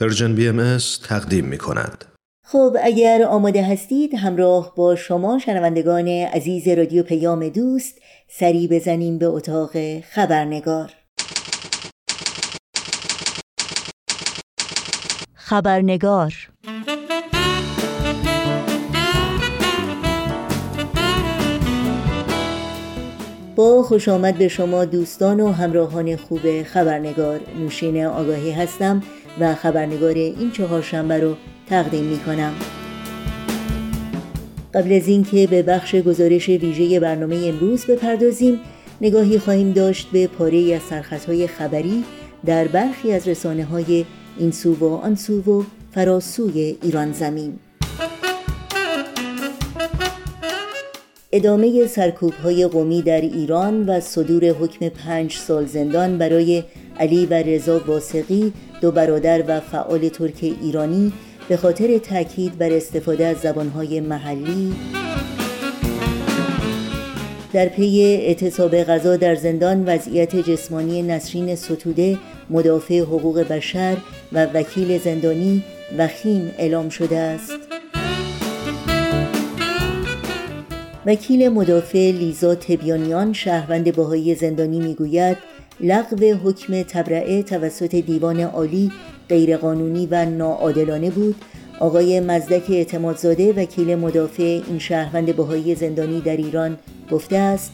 Persian 0.00 0.34
BMS 0.34 0.78
تقدیم 1.08 1.44
می 1.44 1.58
کند. 1.58 2.04
خب 2.44 2.76
اگر 2.82 3.22
آماده 3.22 3.62
هستید 3.62 4.14
همراه 4.14 4.74
با 4.76 4.96
شما 4.96 5.38
شنوندگان 5.38 6.08
عزیز 6.08 6.68
رادیو 6.68 7.02
پیام 7.02 7.48
دوست 7.48 7.98
سری 8.28 8.68
بزنیم 8.68 9.18
به 9.18 9.26
اتاق 9.26 10.00
خبرنگار. 10.00 10.92
خبرنگار. 15.34 16.34
با 23.56 23.82
خوش 23.82 24.08
آمد 24.08 24.38
به 24.38 24.48
شما 24.48 24.84
دوستان 24.84 25.40
و 25.40 25.52
همراهان 25.52 26.16
خوب 26.16 26.62
خبرنگار 26.62 27.40
نوشین 27.58 28.04
آگاهی 28.04 28.50
هستم. 28.50 29.02
و 29.40 29.54
خبرنگار 29.54 30.14
این 30.14 30.50
چهارشنبه 30.50 31.18
رو 31.18 31.34
تقدیم 31.66 32.04
می 32.04 32.18
کنم 32.18 32.52
قبل 34.74 34.92
از 34.92 35.08
اینکه 35.08 35.46
به 35.46 35.62
بخش 35.62 35.94
گزارش 35.94 36.48
ویژه 36.48 37.00
برنامه 37.00 37.36
امروز 37.36 37.86
بپردازیم 37.86 38.60
نگاهی 39.00 39.38
خواهیم 39.38 39.72
داشت 39.72 40.08
به 40.12 40.26
پاره 40.26 40.74
از 40.74 40.82
سرخطهای 40.82 41.46
خبری 41.46 42.04
در 42.46 42.68
برخی 42.68 43.12
از 43.12 43.28
رسانه 43.28 43.64
های 43.64 44.04
این 44.38 44.50
سو 44.50 44.74
و 44.74 44.94
آن 44.94 45.14
سو 45.14 45.40
و 45.40 45.64
فراسوی 45.94 46.76
ایران 46.82 47.12
زمین. 47.12 47.58
ادامه 51.32 51.86
سرکوب 51.86 52.32
های 52.32 52.66
قومی 52.66 53.02
در 53.02 53.20
ایران 53.20 53.86
و 53.86 54.00
صدور 54.00 54.44
حکم 54.44 54.88
پنج 54.88 55.32
سال 55.32 55.66
زندان 55.66 56.18
برای 56.18 56.62
علی 56.98 57.26
و 57.26 57.34
رضا 57.34 57.80
واسقی 57.86 58.52
دو 58.80 58.90
برادر 58.90 59.44
و 59.48 59.60
فعال 59.60 60.08
ترک 60.08 60.54
ایرانی 60.62 61.12
به 61.48 61.56
خاطر 61.56 61.98
تاکید 61.98 62.58
بر 62.58 62.72
استفاده 62.72 63.26
از 63.26 63.36
زبانهای 63.36 64.00
محلی 64.00 64.74
در 67.52 67.68
پی 67.68 68.02
اعتصاب 68.02 68.76
غذا 68.76 69.16
در 69.16 69.34
زندان 69.34 69.84
وضعیت 69.86 70.36
جسمانی 70.36 71.02
نسرین 71.02 71.54
ستوده 71.56 72.18
مدافع 72.50 72.98
حقوق 72.98 73.40
بشر 73.40 73.96
و 74.32 74.44
وکیل 74.44 74.98
زندانی 74.98 75.64
وخیم 75.98 76.54
اعلام 76.58 76.88
شده 76.88 77.16
است. 77.16 77.58
وکیل 81.06 81.48
مدافع 81.48 82.10
لیزا 82.10 82.54
تبیانیان 82.54 83.32
شهروند 83.32 83.96
باهایی 83.96 84.34
زندانی 84.34 84.78
می‌گوید 84.78 85.36
لغو 85.80 86.34
حکم 86.44 86.82
تبرعه 86.82 87.42
توسط 87.42 87.94
دیوان 87.94 88.40
عالی 88.40 88.92
غیرقانونی 89.28 90.08
و 90.10 90.24
ناعادلانه 90.24 91.10
بود. 91.10 91.34
آقای 91.80 92.20
مزدک 92.20 92.70
اعتمادزاده 92.70 93.52
وکیل 93.52 93.94
مدافع 93.94 94.60
این 94.68 94.78
شهروند 94.78 95.36
بهایی 95.36 95.74
زندانی 95.74 96.20
در 96.20 96.36
ایران 96.36 96.78
گفته 97.10 97.36
است 97.36 97.72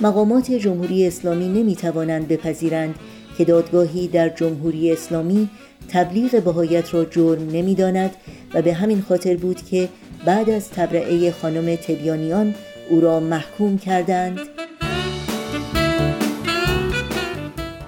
مقامات 0.00 0.52
جمهوری 0.52 1.06
اسلامی 1.06 1.48
نمی 1.48 1.76
توانند 1.76 2.28
بپذیرند 2.28 2.94
که 3.38 3.44
دادگاهی 3.44 4.08
در 4.08 4.28
جمهوری 4.28 4.92
اسلامی 4.92 5.48
تبلیغ 5.88 6.42
بهایت 6.42 6.94
را 6.94 7.04
جرم 7.04 7.50
نمی‌داند 7.50 8.10
و 8.54 8.62
به 8.62 8.72
همین 8.72 9.00
خاطر 9.00 9.36
بود 9.36 9.62
که 9.62 9.88
بعد 10.24 10.50
از 10.50 10.70
تبرعه 10.70 11.30
خانم 11.30 11.76
تبیانیان 11.76 12.54
او 12.90 13.00
را 13.00 13.20
محکوم 13.20 13.78
کردند. 13.78 14.40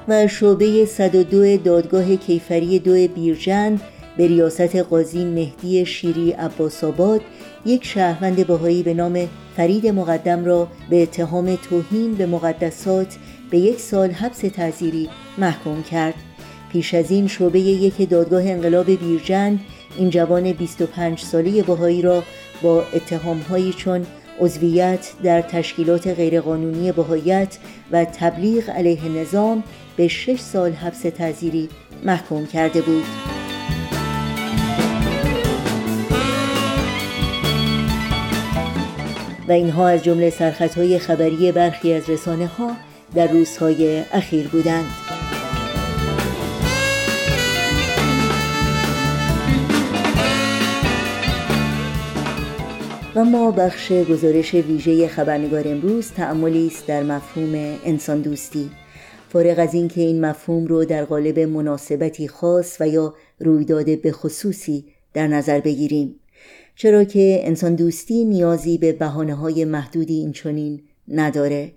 و 0.08 0.28
شعبه 0.28 0.84
102 0.84 1.56
دادگاه 1.56 2.16
کیفری 2.16 2.78
دو 2.78 3.08
بیرجند 3.08 3.80
به 4.16 4.26
ریاست 4.26 4.76
قاضی 4.76 5.24
مهدی 5.24 5.86
شیری 5.86 6.30
عباس 6.32 6.84
آباد 6.84 7.20
یک 7.66 7.84
شهروند 7.84 8.46
باهایی 8.46 8.82
به 8.82 8.94
نام 8.94 9.28
فرید 9.56 9.86
مقدم 9.86 10.44
را 10.44 10.68
به 10.90 11.02
اتهام 11.02 11.56
توهین 11.56 12.14
به 12.14 12.26
مقدسات 12.26 13.16
به 13.50 13.58
یک 13.58 13.80
سال 13.80 14.10
حبس 14.10 14.38
تعزیری 14.38 15.08
محکوم 15.38 15.82
کرد. 15.82 16.14
پیش 16.72 16.94
از 16.94 17.10
این 17.10 17.28
شعبه 17.28 17.60
یک 17.60 18.08
دادگاه 18.08 18.42
انقلاب 18.42 18.90
بیرجند 18.90 19.60
این 19.98 20.10
جوان 20.10 20.52
25 20.52 21.20
ساله 21.20 21.62
باهایی 21.62 22.02
را 22.02 22.22
با 22.62 22.84
اتهامهایی 22.94 23.72
چون 23.72 24.06
عضویت 24.40 25.12
در 25.22 25.42
تشکیلات 25.42 26.06
غیرقانونی 26.06 26.92
بهایت 26.92 27.58
و 27.92 28.04
تبلیغ 28.04 28.70
علیه 28.70 29.08
نظام 29.08 29.62
به 29.96 30.08
شش 30.08 30.40
سال 30.40 30.72
حبس 30.72 31.00
تعزیری 31.00 31.68
محکوم 32.04 32.46
کرده 32.46 32.82
بود. 32.82 33.04
و 39.48 39.52
اینها 39.52 39.88
از 39.88 40.04
جمله 40.04 40.30
سرخطهای 40.30 40.98
خبری 40.98 41.52
برخی 41.52 41.92
از 41.92 42.10
رسانه 42.10 42.46
ها 42.46 42.76
در 43.14 43.26
روزهای 43.26 44.02
اخیر 44.12 44.48
بودند. 44.48 44.86
و 53.14 53.24
ما 53.24 53.50
بخش 53.50 53.92
گزارش 53.92 54.54
ویژه 54.54 55.08
خبرنگار 55.08 55.68
امروز 55.68 56.12
تعملی 56.12 56.66
است 56.66 56.86
در 56.86 57.02
مفهوم 57.02 57.54
انسان 57.84 58.20
دوستی. 58.20 58.70
فارغ 59.28 59.58
از 59.58 59.74
اینکه 59.74 60.00
این 60.00 60.24
مفهوم 60.24 60.66
رو 60.66 60.84
در 60.84 61.04
قالب 61.04 61.38
مناسبتی 61.38 62.28
خاص 62.28 62.76
و 62.80 62.88
یا 62.88 63.14
رویداد 63.40 64.00
به 64.00 64.12
خصوصی 64.12 64.84
در 65.14 65.26
نظر 65.26 65.60
بگیریم. 65.60 66.20
چرا 66.76 67.04
که 67.04 67.40
انسان 67.42 67.74
دوستی 67.74 68.24
نیازی 68.24 68.78
به 68.78 68.92
بحانه 68.92 69.34
های 69.34 69.64
محدودی 69.64 70.14
اینچنین 70.14 70.82
نداره. 71.08 71.72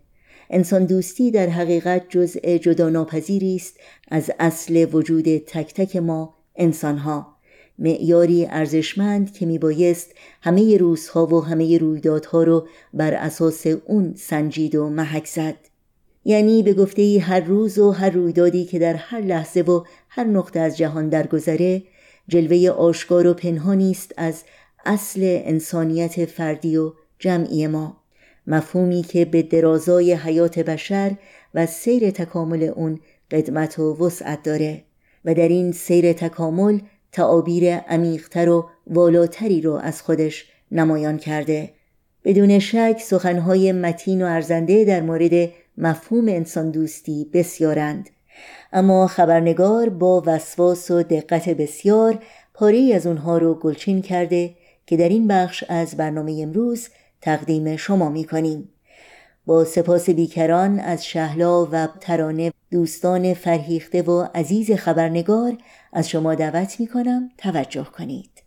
انسان 0.49 0.85
دوستی 0.85 1.31
در 1.31 1.49
حقیقت 1.49 2.05
جزء 2.09 2.57
جدا 2.57 2.89
ناپذیری 2.89 3.55
است 3.55 3.77
از 4.07 4.31
اصل 4.39 4.87
وجود 4.93 5.37
تک 5.37 5.73
تک 5.73 5.95
ما 5.95 6.35
انسانها. 6.55 7.35
معیاری 7.79 8.45
ارزشمند 8.45 9.33
که 9.33 9.45
میبایست 9.45 10.11
همه 10.41 10.77
روزها 10.77 11.25
و 11.25 11.45
همه 11.45 11.77
رویدادها 11.77 12.43
رو 12.43 12.67
بر 12.93 13.13
اساس 13.13 13.67
اون 13.67 14.13
سنجید 14.17 14.75
و 14.75 14.89
محک 14.89 15.27
زد. 15.27 15.68
یعنی 16.25 16.63
به 16.63 16.73
گفته 16.73 17.01
ای 17.01 17.17
هر 17.17 17.39
روز 17.39 17.79
و 17.79 17.91
هر 17.91 18.09
رویدادی 18.09 18.65
که 18.65 18.79
در 18.79 18.93
هر 18.93 19.21
لحظه 19.21 19.61
و 19.61 19.83
هر 20.09 20.23
نقطه 20.23 20.59
از 20.59 20.77
جهان 20.77 21.09
درگذره 21.09 21.83
جلوه 22.27 22.69
آشکار 22.69 23.27
و 23.27 23.33
پنهانی 23.33 23.91
است 23.91 24.13
از 24.17 24.43
اصل 24.85 25.21
انسانیت 25.23 26.25
فردی 26.25 26.77
و 26.77 26.93
جمعی 27.19 27.67
ما. 27.67 27.97
مفهومی 28.47 29.01
که 29.01 29.25
به 29.25 29.41
درازای 29.41 30.13
حیات 30.13 30.59
بشر 30.59 31.11
و 31.53 31.65
سیر 31.65 32.11
تکامل 32.11 32.63
اون 32.63 32.99
قدمت 33.31 33.79
و 33.79 34.05
وسعت 34.05 34.43
داره 34.43 34.83
و 35.25 35.33
در 35.33 35.47
این 35.47 35.71
سیر 35.71 36.13
تکامل 36.13 36.79
تعابیر 37.11 37.75
عمیقتر 37.75 38.49
و 38.49 38.69
والاتری 38.87 39.61
رو 39.61 39.73
از 39.73 40.01
خودش 40.01 40.45
نمایان 40.71 41.17
کرده. 41.17 41.69
بدون 42.23 42.59
شک 42.59 43.01
سخنهای 43.03 43.71
متین 43.71 44.21
و 44.21 44.25
ارزنده 44.25 44.85
در 44.85 45.01
مورد 45.01 45.49
مفهوم 45.79 46.27
انسان 46.27 46.71
دوستی 46.71 47.29
بسیارند 47.33 48.09
اما 48.73 49.07
خبرنگار 49.07 49.89
با 49.89 50.23
وسواس 50.25 50.91
و 50.91 51.03
دقت 51.03 51.49
بسیار 51.49 52.19
پاره 52.53 52.91
از 52.95 53.07
اونها 53.07 53.37
رو 53.37 53.53
گلچین 53.53 54.01
کرده 54.01 54.55
که 54.85 54.97
در 54.97 55.09
این 55.09 55.27
بخش 55.27 55.63
از 55.69 55.97
برنامه 55.97 56.39
امروز 56.41 56.87
تقدیم 57.21 57.75
شما 57.75 58.09
می 58.09 58.23
کنیم. 58.23 58.69
با 59.45 59.65
سپاس 59.65 60.09
بیکران 60.09 60.79
از 60.79 61.05
شهلا 61.05 61.65
و 61.65 61.87
ترانه 61.99 62.53
دوستان 62.71 63.33
فرهیخته 63.33 64.01
و 64.01 64.27
عزیز 64.35 64.71
خبرنگار 64.71 65.57
از 65.93 66.09
شما 66.09 66.35
دعوت 66.35 66.79
می 66.79 66.87
کنم 66.87 67.29
توجه 67.37 67.83
کنید. 67.83 68.38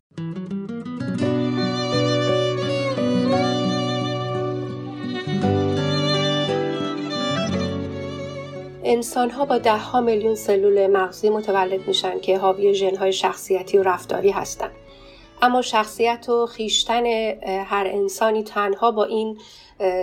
انسان 8.92 9.30
ها 9.30 9.44
با 9.44 9.58
ده 9.58 9.78
ها 9.78 10.00
میلیون 10.00 10.34
سلول 10.34 10.86
مغزی 10.86 11.30
متولد 11.30 11.86
میشن 11.88 12.20
که 12.20 12.38
حاوی 12.38 12.74
ژن 12.74 12.96
های 12.96 13.12
شخصیتی 13.12 13.78
و 13.78 13.82
رفتاری 13.82 14.30
هستند. 14.30 14.70
اما 15.42 15.62
شخصیت 15.62 16.28
و 16.28 16.46
خیشتن 16.46 17.06
هر 17.46 17.86
انسانی 17.86 18.42
تنها 18.42 18.90
با 18.90 19.04
این 19.04 19.38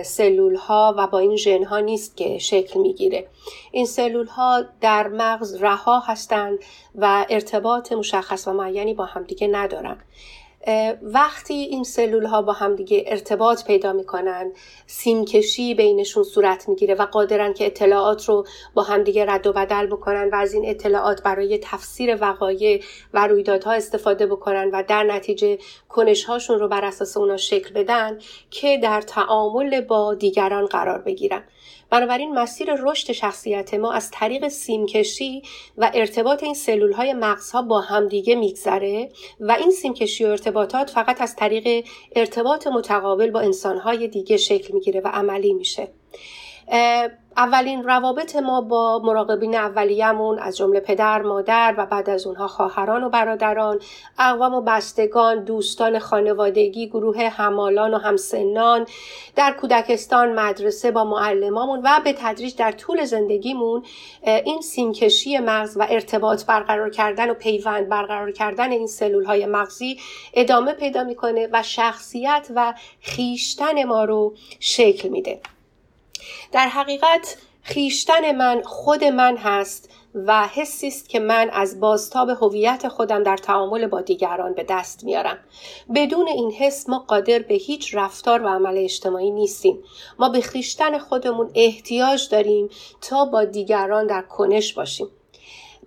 سلول 0.04 0.54
ها 0.54 0.94
و 0.98 1.06
با 1.06 1.18
این 1.18 1.36
ژن 1.36 1.64
ها 1.64 1.80
نیست 1.80 2.16
که 2.16 2.38
شکل 2.38 2.80
می‌گیره 2.80 3.26
این 3.72 3.86
سلول 3.86 4.26
ها 4.26 4.64
در 4.80 5.08
مغز 5.08 5.62
رها 5.62 6.00
هستند 6.00 6.58
و 6.94 7.26
ارتباط 7.30 7.92
مشخص 7.92 8.48
و 8.48 8.52
معینی 8.52 8.94
با 8.94 9.04
همدیگه 9.04 9.46
ندارن 9.46 9.96
وقتی 11.02 11.54
این 11.54 11.84
سلول 11.84 12.24
ها 12.24 12.42
با 12.42 12.52
همدیگه 12.52 13.04
ارتباط 13.06 13.64
پیدا 13.64 13.92
می‌کنن 13.92 14.52
سیمکشی 14.86 15.74
بینشون 15.74 16.22
صورت 16.22 16.68
می‌گیره 16.68 16.94
و 16.94 17.02
قادرن 17.02 17.52
که 17.52 17.66
اطلاعات 17.66 18.28
رو 18.28 18.46
با 18.74 18.82
همدیگه 18.82 19.26
رد 19.26 19.46
و 19.46 19.52
بدل 19.52 19.86
بکنن 19.86 20.30
و 20.32 20.34
از 20.34 20.54
این 20.54 20.68
اطلاعات 20.68 21.22
برای 21.22 21.58
تفسیر 21.62 22.18
وقایع 22.20 22.82
و 23.14 23.26
رویدادها 23.26 23.72
استفاده 23.72 24.26
بکنن 24.26 24.70
و 24.72 24.82
در 24.88 25.02
نتیجه 25.02 25.58
کنش 25.88 26.24
هاشون 26.24 26.58
رو 26.58 26.68
بر 26.68 26.84
اساس 26.84 27.16
اونا 27.16 27.36
شکل 27.36 27.74
بدن 27.74 28.18
که 28.50 28.78
در 28.78 29.00
تعامل 29.00 29.80
با 29.80 30.14
دیگران 30.14 30.66
قرار 30.66 30.98
بگیرن. 30.98 31.42
بنابراین 31.90 32.34
مسیر 32.34 32.74
رشد 32.74 33.12
شخصیت 33.12 33.74
ما 33.74 33.92
از 33.92 34.10
طریق 34.10 34.48
سیمکشی 34.48 35.42
و 35.78 35.90
ارتباط 35.94 36.42
این 36.42 36.54
سلول 36.54 36.92
های 36.92 37.12
مغزها 37.12 37.62
با 37.62 37.80
همدیگه 37.80 38.34
میگذره 38.34 39.08
و 39.40 39.52
این 39.52 39.70
سیمکشی 39.70 40.24
و 40.24 40.28
ارتباطات 40.28 40.90
فقط 40.90 41.20
از 41.20 41.36
طریق 41.36 41.86
ارتباط 42.16 42.66
متقابل 42.66 43.30
با 43.30 43.40
انسانهای 43.40 44.08
دیگه 44.08 44.36
شکل 44.36 44.74
می‌گیره 44.74 45.00
و 45.00 45.08
عملی 45.08 45.52
میشه. 45.52 45.88
اولین 47.36 47.84
روابط 47.84 48.36
ما 48.36 48.60
با 48.60 48.98
مراقبین 49.04 49.54
اولیه‌مون 49.54 50.38
از 50.38 50.56
جمله 50.56 50.80
پدر، 50.80 51.22
مادر 51.22 51.74
و 51.78 51.86
بعد 51.86 52.10
از 52.10 52.26
اونها 52.26 52.48
خواهران 52.48 53.04
و 53.04 53.08
برادران، 53.08 53.80
اقوام 54.18 54.54
و 54.54 54.60
بستگان، 54.60 55.44
دوستان 55.44 55.98
خانوادگی، 55.98 56.88
گروه 56.88 57.28
همالان 57.28 57.94
و 57.94 57.98
همسنان، 57.98 58.86
در 59.36 59.52
کودکستان، 59.52 60.32
مدرسه 60.32 60.90
با 60.90 61.04
معلمامون 61.04 61.80
و 61.84 62.00
به 62.04 62.12
تدریج 62.12 62.56
در 62.56 62.72
طول 62.72 63.04
زندگیمون 63.04 63.84
این 64.22 64.60
سیمکشی 64.60 65.38
مغز 65.38 65.76
و 65.76 65.86
ارتباط 65.90 66.44
برقرار 66.44 66.90
کردن 66.90 67.30
و 67.30 67.34
پیوند 67.34 67.88
برقرار 67.88 68.32
کردن 68.32 68.70
این 68.70 68.86
سلول 68.86 69.24
های 69.24 69.46
مغزی 69.46 69.98
ادامه 70.34 70.72
پیدا 70.72 71.04
می‌کنه 71.04 71.48
و 71.52 71.62
شخصیت 71.62 72.48
و 72.54 72.74
خیشتن 73.00 73.84
ما 73.84 74.04
رو 74.04 74.34
شکل 74.60 75.08
میده. 75.08 75.40
در 76.52 76.68
حقیقت 76.68 77.36
خیشتن 77.62 78.36
من 78.36 78.62
خود 78.62 79.04
من 79.04 79.36
هست 79.36 79.90
و 80.14 80.46
حسی 80.46 80.88
است 80.88 81.08
که 81.08 81.20
من 81.20 81.50
از 81.52 81.80
بازتاب 81.80 82.28
هویت 82.28 82.88
خودم 82.88 83.22
در 83.22 83.36
تعامل 83.36 83.86
با 83.86 84.00
دیگران 84.00 84.54
به 84.54 84.66
دست 84.68 85.04
میارم. 85.04 85.38
بدون 85.94 86.28
این 86.28 86.50
حس 86.50 86.88
ما 86.88 86.98
قادر 86.98 87.38
به 87.38 87.54
هیچ 87.54 87.94
رفتار 87.94 88.42
و 88.42 88.48
عمل 88.48 88.78
اجتماعی 88.78 89.30
نیستیم. 89.30 89.82
ما 90.18 90.28
به 90.28 90.40
خیشتن 90.40 90.98
خودمون 90.98 91.50
احتیاج 91.54 92.28
داریم 92.28 92.68
تا 93.00 93.24
با 93.24 93.44
دیگران 93.44 94.06
در 94.06 94.22
کنش 94.22 94.74
باشیم. 94.74 95.08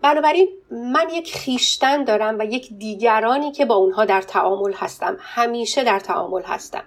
بنابراین 0.03 0.47
من 0.71 1.09
یک 1.09 1.37
خیشتن 1.37 2.03
دارم 2.03 2.39
و 2.39 2.43
یک 2.43 2.73
دیگرانی 2.73 3.51
که 3.51 3.65
با 3.65 3.75
اونها 3.75 4.05
در 4.05 4.21
تعامل 4.21 4.73
هستم. 4.73 5.17
همیشه 5.19 5.83
در 5.83 5.99
تعامل 5.99 6.41
هستم. 6.43 6.83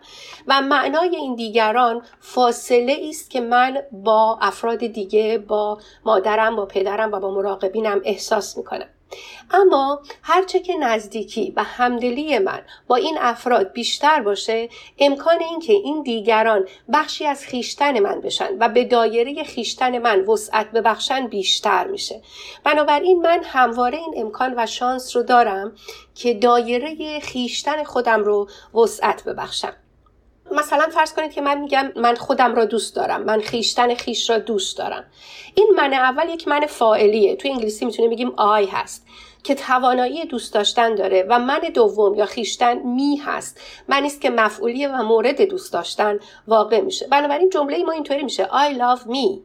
و 0.47 0.61
معنای 0.63 1.17
این 1.17 1.35
دیگران 1.35 2.03
فاصله 2.21 2.97
است 3.09 3.31
که 3.31 3.41
من 3.41 3.83
با 3.93 4.39
افراد 4.41 4.79
دیگه 4.79 5.39
با 5.39 5.79
مادرم 6.05 6.57
با 6.57 6.67
پدرم 6.67 7.13
و 7.13 7.21
با 7.21 7.31
مراقبینم 7.31 8.01
احساس 8.05 8.57
می‌کنم. 8.57 8.89
اما 9.51 10.03
هرچه 10.23 10.61
که 10.61 10.77
نزدیکی 10.77 11.53
و 11.57 11.65
همدلی 11.65 12.39
من 12.39 12.63
با 12.87 12.97
این 12.97 13.19
افراد 13.21 13.73
بیشتر 13.73 14.21
باشه 14.21 14.69
امکان 14.99 15.41
اینکه 15.41 15.73
این 15.73 16.03
دیگران 16.03 16.69
بخشی 16.93 17.27
از 17.27 17.45
خیشتن 17.45 18.01
من 18.01 18.21
بشن 18.21 18.59
و 18.61 18.69
به 18.69 18.85
دایره 18.85 19.45
خیشتن 19.45 19.99
من 19.99 20.21
وسعت 20.21 20.71
ببخشن 20.71 21.27
بیشتر 21.27 21.87
میشه. 21.87 22.23
بنابراین 22.65 23.23
من 23.23 23.43
همواره 23.45 23.99
این 23.99 24.15
امکان 24.17 24.55
و 24.57 24.67
شانس 24.67 25.17
رو 25.17 25.23
دارم 25.23 25.73
که 26.15 26.35
دایره 26.35 27.21
خیشتن 27.21 27.85
خودم 27.85 28.25
رو 28.25 28.49
وسعت 28.75 29.25
ببخشم. 29.25 29.77
مثلا 30.51 30.89
فرض 30.95 31.15
کنید 31.15 31.33
که 31.33 31.41
من 31.41 31.61
میگم 31.61 31.93
من 31.97 32.15
خودم 32.15 32.55
را 32.55 32.65
دوست 32.65 32.97
دارم 32.97 33.23
من 33.23 33.41
خیشتن 33.41 33.95
خیش 33.95 34.31
را 34.31 34.39
دوست 34.39 34.79
دارم. 34.79 35.05
این 35.55 35.73
من 35.77 35.95
اول 35.95 36.29
یک 36.29 36.49
من 36.49 36.67
فاعلیه. 36.67 37.37
تو 37.37 37.49
انگلیسی 37.49 37.85
می‌تونیم 37.85 38.11
بگیم 38.11 38.33
آی 38.37 38.67
هست. 38.67 39.07
که 39.47 39.55
توانایی 39.55 40.25
دوست 40.25 40.55
داشتن 40.55 40.95
داره 40.95 41.27
و 41.29 41.39
من 41.39 41.61
دوم 41.75 42.15
یا 42.15 42.27
خیشتن 42.27 42.79
می 42.79 43.17
هست. 43.17 43.61
من 43.89 44.05
است 44.05 44.21
که 44.21 44.31
مفعولیه 44.31 44.89
و 44.89 45.03
مورد 45.03 45.43
دوست 45.43 45.73
داشتن 45.73 46.19
واقع 46.49 46.81
میشه. 46.81 47.07
بنابراین 47.07 47.51
جمله 47.51 47.85
ما 47.85 47.93
اینطوری 47.93 48.23
میشه. 48.23 48.45
I 48.45 48.75
love 48.75 49.03
me. 49.03 49.41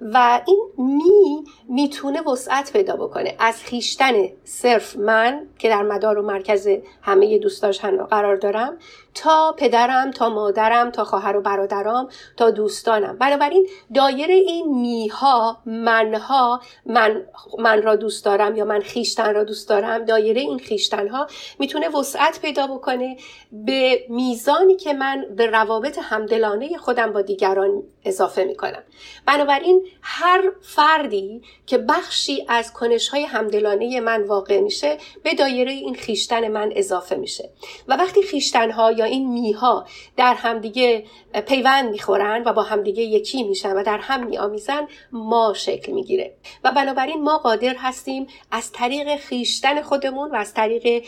و 0.00 0.40
این 0.46 0.62
می 0.76 1.44
می‌تونه 1.68 2.20
وسعت 2.22 2.72
پیدا 2.72 2.96
بکنه. 2.96 3.36
از 3.38 3.62
خیشتن 3.62 4.12
صرف 4.44 4.96
من 4.96 5.46
که 5.58 5.68
در 5.68 5.82
مدار 5.82 6.18
و 6.18 6.22
مرکز 6.22 6.68
همه 7.02 7.38
دوست 7.38 7.62
داشتن 7.62 8.04
قرار 8.04 8.36
دارم 8.36 8.78
تا 9.14 9.54
پدرم 9.58 10.10
تا 10.10 10.28
مادرم 10.28 10.90
تا 10.90 11.04
خواهر 11.04 11.36
و 11.36 11.40
برادرام 11.40 12.08
تا 12.36 12.50
دوستانم. 12.50 13.16
بنابراین 13.18 13.68
دایره 13.94 14.34
این 14.34 14.80
میها 14.80 15.58
منها 15.66 16.60
من 16.86 17.22
من 17.58 17.82
را 17.82 17.96
دوست 17.96 18.24
دارم 18.24 18.56
یا 18.56 18.64
من 18.64 18.80
خیشتن 18.80 19.34
را 19.34 19.44
دوست 19.46 19.68
دارم 19.68 20.04
دایره 20.04 20.40
این 20.40 20.58
خیشتن 20.58 21.08
ها 21.08 21.26
می‌تونه 21.58 21.88
وسعت 21.88 22.40
پیدا 22.40 22.66
بکنه 22.66 23.16
به 23.52 24.06
میزانی 24.08 24.76
که 24.76 24.92
من 24.92 25.24
به 25.36 25.46
روابط 25.46 25.98
همدلانه 26.02 26.76
خودم 26.78 27.12
با 27.12 27.22
دیگران 27.22 27.82
اضافه 28.06 28.44
می‌کنم. 28.44 28.82
بنابراین 29.26 29.86
هر 30.02 30.52
فردی 30.62 31.42
که 31.66 31.78
بخشی 31.78 32.44
از 32.48 32.72
کنش 32.72 33.08
های 33.08 33.22
همدلانه 33.22 34.00
من 34.00 34.22
واقع 34.22 34.60
میشه 34.60 34.98
به 35.22 35.34
دایره 35.34 35.72
این 35.72 35.94
خیشتن 35.94 36.48
من 36.48 36.72
اضافه 36.76 37.16
میشه. 37.16 37.50
و 37.88 37.96
وقتی 37.96 38.22
خیشتن 38.22 38.70
ها 38.70 38.92
یا 38.92 39.04
این 39.04 39.32
میها 39.32 39.86
در 40.16 40.34
همدیگه 40.34 41.04
پیوند 41.48 41.90
می‌خورن 41.90 42.42
و 42.46 42.52
با 42.52 42.62
همدیگه 42.62 43.02
یکی 43.02 43.42
میشن 43.42 43.72
و 43.72 43.82
در 43.82 43.98
هم 43.98 44.26
میآمیزن 44.26 44.88
ما 45.12 45.54
شکل 45.56 45.92
می‌گیره. 45.92 46.34
و 46.64 46.72
بنابراین 46.72 47.22
ما 47.22 47.38
قادر 47.38 47.74
هستیم 47.78 48.26
از 48.50 48.72
طریق 48.72 49.16
خیشتن 49.16 49.82
خودمون 49.82 50.30
و 50.30 50.34
از 50.34 50.54
طریق 50.54 51.04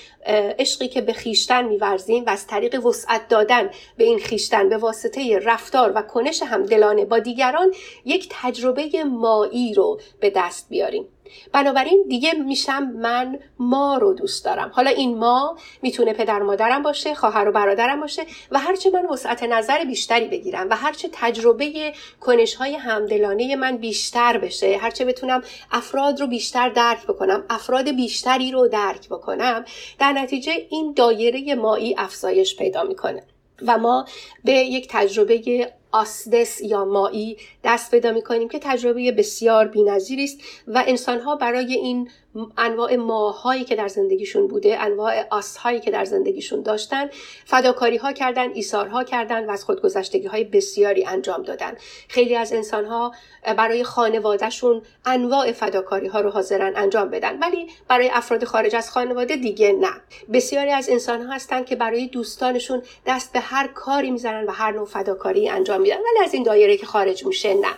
عشقی 0.59 0.89
که 0.89 1.01
به 1.01 1.13
خیشتن 1.13 1.65
میورزیم 1.65 2.25
و 2.25 2.31
از 2.31 2.47
طریق 2.47 2.87
وسعت 2.87 3.29
دادن 3.29 3.71
به 3.97 4.05
این 4.05 4.19
خیشتن 4.19 4.69
به 4.69 4.77
واسطه 4.77 5.39
رفتار 5.39 5.93
و 5.95 6.03
کنش 6.03 6.43
همدلانه 6.43 6.88
با 6.95 7.19
دیگران 7.19 7.73
یک 8.05 8.29
تجربه 8.31 9.05
مایی 9.05 9.75
رو 9.75 10.01
به 10.21 10.31
دست 10.31 10.69
بیاریم. 10.69 11.09
بنابراین 11.53 12.05
دیگه 12.09 12.33
میشم 12.33 12.83
من 12.83 13.39
ما 13.59 13.97
رو 13.97 14.13
دوست 14.13 14.45
دارم. 14.45 14.71
حالا 14.75 14.91
این 14.91 15.19
ما 15.19 15.57
می‌تونه 15.83 16.13
پدر 16.13 16.39
مادرم 16.39 16.83
باشه 16.83 17.15
خواهر 17.15 17.49
و 17.49 17.53
برادرم 17.53 18.01
باشه 18.01 18.23
و 18.51 18.59
هرچه 18.59 18.91
من 18.91 19.07
وسعت 19.07 19.43
نظر 19.43 19.85
بیشتری 19.85 20.29
بگیرم 20.29 20.67
و 20.71 20.77
هرچه 20.77 21.09
تجربه 21.13 21.93
کنش 22.21 22.55
های 22.55 22.75
همدلانه 22.75 23.57
من 23.57 23.77
بیشتر 23.77 24.39
بشه 24.39 24.77
هرچه 24.81 25.05
بتونم 25.05 25.43
افراد 25.71 26.21
رو 26.21 26.27
بیشتر 26.27 26.69
درک 26.69 27.07
بکنم 27.07 27.45
افراد 27.51 27.91
بیشتری 27.97 28.53
رو 28.53 28.69
درک 28.69 29.09
بکنم 29.09 29.65
در 29.99 30.13
نتیجه 30.13 30.53
این 30.71 30.93
دایره 30.97 31.55
مایی 31.55 31.95
افزایش 31.99 32.57
پیدا 32.57 32.83
می‌کنه. 32.83 33.23
و 33.67 33.79
ما 33.79 34.05
به 34.45 34.53
یک 34.53 34.89
تجربه 34.91 35.73
آسدس 35.93 36.61
یا 36.61 36.85
مایی 36.85 37.37
دست 37.65 37.91
پیدا 37.91 38.13
می 38.13 38.23
کنیم 38.23 38.49
که 38.49 38.59
تجربه 38.59 39.13
بسیار 39.13 39.69
بینظیری 39.69 40.25
است 40.25 40.41
و 40.67 40.85
انسانها 40.87 41.37
برای 41.37 41.75
این 41.75 42.11
انواع 42.59 42.97
ماهایی 42.97 43.65
که 43.65 43.77
در 43.77 43.89
زندگیشون 43.89 44.49
بوده 44.49 44.81
انواع 44.81 45.27
آسهایی 45.31 45.81
که 45.81 45.91
در 45.91 46.05
زندگیشون 46.05 46.63
داشتن 46.63 47.11
فداکاری 47.45 47.97
ها 47.97 48.13
کردن 48.13 48.51
ایثارها 48.53 49.05
کردن 49.05 49.47
و 49.47 49.51
از 49.51 49.65
خودگذشتگی 49.65 50.27
های 50.27 50.45
بسیاری 50.45 51.05
انجام 51.05 51.43
دادن. 51.43 51.73
خیلی 52.09 52.37
از 52.37 52.53
انسانها 52.53 53.15
برای 53.57 53.85
خانوادهشون 53.85 54.83
انواع 55.05 55.53
فداکاری 55.53 56.07
ها 56.07 56.21
رو 56.21 56.31
حاضرن 56.31 56.73
انجام 56.77 57.11
بدن 57.11 57.39
ولی 57.39 57.67
برای 57.89 58.11
افراد 58.13 58.45
خارج 58.45 58.77
از 58.77 58.91
خانواده 58.91 59.37
دیگه 59.37 59.73
نه. 59.73 59.91
بسیاری 60.33 60.71
از 60.71 60.89
انسان 60.89 61.23
ها 61.23 61.35
هستن 61.35 61.65
که 61.65 61.77
برای 61.77 62.07
دوستانشون 62.07 62.83
دست 63.07 63.33
به 63.33 63.41
هر 63.41 63.67
کاری 63.67 64.11
می‌زنن 64.11 64.47
و 64.47 64.51
هر 64.51 64.73
نوع 64.73 64.87
فداکاری 64.87 65.49
انجام 65.49 65.78
میدن 65.79 65.97
ولی 65.97 66.25
از 66.25 66.35
این 66.35 66.43
دایره 66.43 66.77
که 66.77 66.87
خارج 66.87 67.27
میشه 67.27 67.55
نه. 67.55 67.75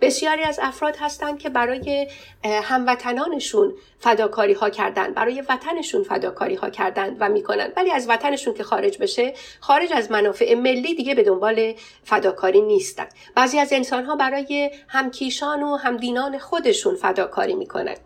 بسیاری 0.00 0.42
از 0.42 0.58
افراد 0.62 0.96
هستند 0.96 1.38
که 1.38 1.48
برای 1.48 2.08
هموطنانشون 2.44 3.74
فداکاری 3.98 4.52
ها 4.52 4.70
کردن 4.70 5.12
برای 5.12 5.40
وطنشون 5.48 6.02
فداکاری 6.02 6.54
ها 6.54 6.70
کردن 6.70 7.16
و 7.20 7.28
می‌کنن. 7.28 7.72
ولی 7.76 7.90
از 7.90 8.08
وطنشون 8.08 8.54
که 8.54 8.62
خارج 8.62 8.98
بشه 8.98 9.34
خارج 9.60 9.92
از 9.92 10.10
منافع 10.10 10.54
ملی 10.54 10.94
دیگه 10.94 11.14
به 11.14 11.22
دنبال 11.22 11.74
فداکاری 12.04 12.60
نیستن. 12.60 13.06
بعضی 13.34 13.58
از 13.58 13.72
انسان 13.72 14.04
ها 14.04 14.16
برای 14.16 14.70
همکیشان 14.88 15.62
و 15.62 15.76
همدینان 15.76 16.38
خودشون 16.38 16.96
فداکاری 16.96 17.54
می‌کنن. 17.54 17.96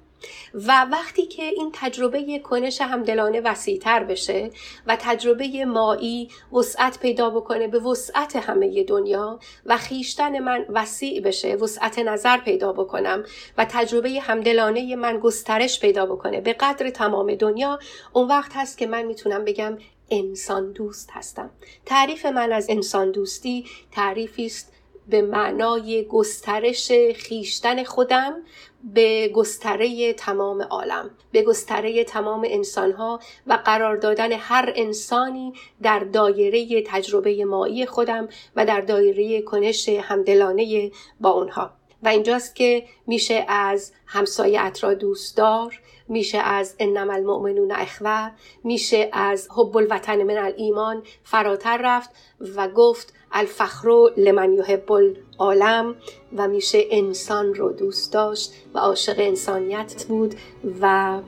و 0.54 0.84
وقتی 0.84 1.26
که 1.26 1.42
این 1.42 1.70
تجربه 1.72 2.38
کنش 2.38 2.80
همدلانه 2.80 3.40
وسیعتر 3.40 4.04
بشه 4.04 4.50
و 4.86 4.96
تجربه 5.00 5.64
مایی 5.64 6.30
وسعت 6.52 7.00
پیدا 7.00 7.30
بکنه 7.30 7.68
به 7.68 7.78
وسعت 7.78 8.36
همه 8.36 8.84
دنیا 8.84 9.40
و 9.66 9.76
خیشتن 9.76 10.38
من 10.38 10.66
وسیع 10.68 11.20
بشه 11.20 11.54
وسعت 11.54 11.98
نظر 11.98 12.38
پیدا 12.38 12.72
بکنم 12.72 13.24
و 13.58 13.64
تجربه 13.64 14.10
همدلانه 14.20 14.96
من 14.96 15.18
گسترش 15.18 15.80
پیدا 15.80 16.06
بکنه 16.06 16.40
به 16.40 16.52
قدر 16.52 16.90
تمام 16.90 17.34
دنیا 17.34 17.78
اون 18.12 18.28
وقت 18.28 18.52
هست 18.54 18.78
که 18.78 18.86
من 18.86 19.02
می‌تونم 19.02 19.44
بگم 19.44 19.78
انسان 20.10 20.72
دوست 20.72 21.10
هستم. 21.12 21.50
تعریف 21.86 22.26
من 22.26 22.52
از 22.52 22.66
انسان 22.70 23.10
دوستی 23.10 23.66
تعریفی 23.92 24.46
است 24.46 24.72
به 25.08 25.22
معنای 25.22 26.04
گسترش 26.04 26.92
خیشتن 27.16 27.84
خودم 27.84 28.42
به 28.84 29.28
گستره 29.28 30.12
تمام 30.12 30.62
عالم 30.62 31.10
به 31.32 31.42
گستره 31.42 32.04
تمام 32.04 32.46
انسانها 32.48 33.20
و 33.46 33.52
قرار 33.64 33.96
دادن 33.96 34.32
هر 34.32 34.72
انسانی 34.76 35.52
در 35.82 35.98
دایره 35.98 36.82
تجربه 36.86 37.44
مایی 37.44 37.86
خودم 37.86 38.28
و 38.56 38.66
در 38.66 38.80
دایره 38.80 39.42
کنش 39.42 39.88
همدلانه 39.88 40.90
با 41.20 41.30
اونها. 41.30 41.70
و 42.02 42.08
اینجاست 42.08 42.56
که 42.56 42.84
میشه 43.06 43.44
از 43.48 43.92
همسایت 44.06 44.78
را 44.82 44.94
دوستدار 44.94 45.80
میشه 46.08 46.38
از 46.38 46.76
انما 46.78 47.12
المؤمنون 47.12 47.72
اخوه 47.72 48.30
میشه 48.64 49.08
از 49.12 49.48
حب 49.56 49.76
الوطن 49.76 50.22
من 50.22 50.38
الایمان 50.38 51.02
فراتر 51.22 51.80
رفت 51.82 52.10
و 52.56 52.68
گفت 52.68 53.14
الفخر 53.32 53.88
لمن 54.16 54.52
یحب 54.52 54.92
العالم 54.92 55.94
و 56.36 56.48
میشه 56.48 56.78
انسان 56.90 57.54
رو 57.54 57.72
دوست 57.72 58.12
داشت 58.12 58.52
و 58.74 58.78
عاشق 58.78 59.14
انسانیت 59.18 60.04
بود 60.08 60.34
و 60.80 61.18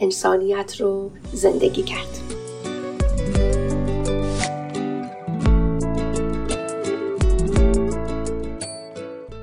انسانیت 0.00 0.80
رو 0.80 1.10
زندگی 1.32 1.82
کرد. 1.82 2.36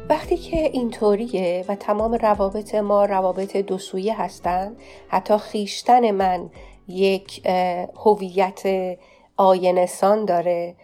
وقتی 0.10 0.38
که 0.38 0.58
اینطوریه 0.58 1.66
و 1.68 1.76
تمام 1.76 2.14
روابط 2.14 2.76
ما 2.76 3.06
روابط 3.06 3.58
دو 3.58 3.78
سویه 3.78 4.22
هستند 4.22 4.78
حتی 5.08 5.38
خیشتن 5.38 6.12
من 6.12 6.50
یک 6.88 7.48
هویت 8.06 8.64
آینسان 9.38 10.26
داره 10.26 10.76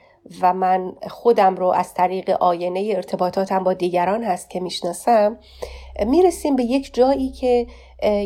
و 0.42 0.54
من 0.54 0.94
خودم 1.08 1.56
رو 1.56 1.68
از 1.68 1.94
طریق 1.94 2.30
آینه 2.30 2.94
ارتباطاتم 2.96 3.64
با 3.64 3.74
دیگران 3.74 4.24
هست 4.24 4.50
که 4.50 4.60
می‌شناسم 4.60 5.38
می‌رسیم 6.06 6.56
به 6.56 6.64
یک 6.64 6.94
جایی 6.94 7.30
که 7.30 7.68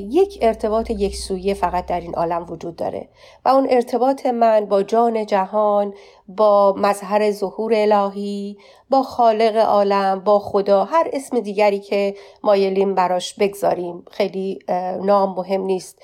یک 0.10 0.39
ارتباط 0.42 0.89
یک 0.89 1.15
سویه 1.15 1.53
فقط 1.53 1.86
در 1.86 2.00
این 2.00 2.15
عالم 2.15 2.46
وجود 2.50 2.75
داره 2.75 3.10
و 3.46 3.50
اون 3.50 3.68
ارتباط 3.70 4.25
من 4.25 4.65
با 4.65 4.84
جان 4.84 5.25
جهان 5.25 5.94
با 6.27 6.74
مظهر 6.77 7.32
ظهور 7.32 7.74
الهی 7.75 8.58
با 8.89 9.03
خالق 9.03 9.56
عالم 9.56 10.20
با 10.20 10.39
خدا 10.39 10.86
هر 10.86 11.10
اسم 11.13 11.39
دیگری 11.39 11.80
که 11.80 12.15
مایلیم 12.44 12.96
براش 12.96 13.34
بگذاریم. 13.34 14.06
خیلی 14.12 14.60
نام 15.03 15.36
مهم 15.36 15.62
نیست. 15.62 16.01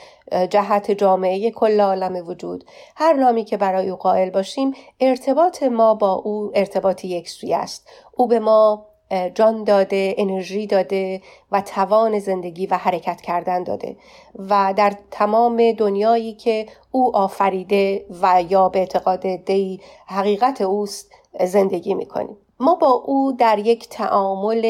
جهت 0.49 0.91
جامعه 0.91 1.51
کل 1.51 1.81
عالم 1.81 2.27
وجود. 2.27 2.63
هر 2.95 3.13
نامی 3.13 3.43
که 3.43 3.57
برای 3.57 3.89
او 3.89 3.95
قائل 3.95 4.29
باشیم 4.29 4.73
ارتباط 4.99 5.63
ما 5.63 5.93
با 5.93 6.13
او 6.13 6.51
ارتباط 6.55 7.05
یک 7.05 7.29
سویه 7.29 7.57
است. 7.57 7.88
او 8.17 8.27
به 8.27 8.39
ما 8.39 8.88
جان 9.35 9.63
داده 9.63 10.15
انرژی 10.17 10.67
داده 10.67 11.21
و 11.51 11.61
توان 11.61 12.19
زندگی 12.19 12.67
و 12.67 12.73
حرکت 12.73 13.21
کردن 13.21 13.63
داده. 13.63 13.95
و 14.49 14.73
در 14.77 14.93
تمام 15.11 15.71
دنیایی 15.71 16.33
که 16.33 16.65
او 16.91 17.15
آفریده 17.15 18.05
و 18.21 18.43
یا 18.49 18.69
به 18.69 18.79
اعتقاد 18.79 19.35
دی 19.35 19.81
حقیقت 20.05 20.61
اوست 20.61 21.11
زندگی 21.45 21.93
می‌کنیم. 21.93 22.37
ما 22.59 22.75
با 22.75 22.87
او 22.87 23.31
در 23.31 23.59
یک 23.59 23.89
تعامل 23.89 24.65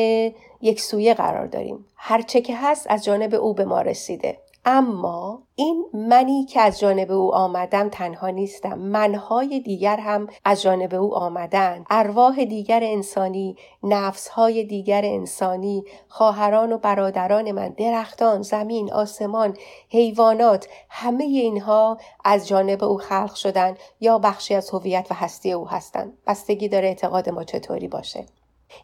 یک 0.62 0.82
سویه 0.82 1.14
قرار 1.14 1.46
داریم. 1.46 1.86
هرچه 1.96 2.42
که 2.42 2.56
هست 2.56 2.88
از 2.90 3.04
جانب 3.04 3.34
او 3.34 3.54
به 3.54 3.66
ما 3.66 3.82
رسیده. 3.82 4.38
اما 4.66 5.44
این 5.56 5.86
منی 5.94 6.46
که 6.46 6.62
از 6.62 6.80
جانب 6.80 7.12
او 7.12 7.36
آمدم 7.36 7.90
تنها 7.90 8.30
نیستم. 8.30 8.80
منهای 8.80 9.60
دیگر 9.60 9.98
هم 9.98 10.28
از 10.46 10.62
جانب 10.62 10.96
او 10.96 11.16
آمدن 11.16 11.86
ارواح 11.90 12.46
دیگر 12.46 12.80
انسانی 12.84 13.56
نفسهای 13.84 14.64
دیگر 14.64 15.02
انسانی 15.06 15.84
خواهران 16.08 16.72
و 16.74 16.78
برادران 16.78 17.52
من 17.52 17.70
درختان 17.70 18.42
زمین 18.42 18.94
آسمان 18.94 19.58
حیوانات 19.90 20.68
همه 20.90 21.24
اینها 21.24 21.98
از 22.26 22.48
جانب 22.48 22.84
او 22.84 22.98
خلق 22.98 23.36
شدن 23.36 23.76
یا 24.00 24.20
بخشی 24.20 24.56
از 24.56 24.70
هویت 24.70 25.08
و 25.10 25.14
هستی 25.14 25.52
او 25.52 25.68
هستند. 25.68 26.18
بستگی 26.28 26.68
داره 26.68 26.88
اعتقاد 26.88 27.30
ما 27.30 27.44
چطوری 27.44 27.88
باشه. 27.88 28.26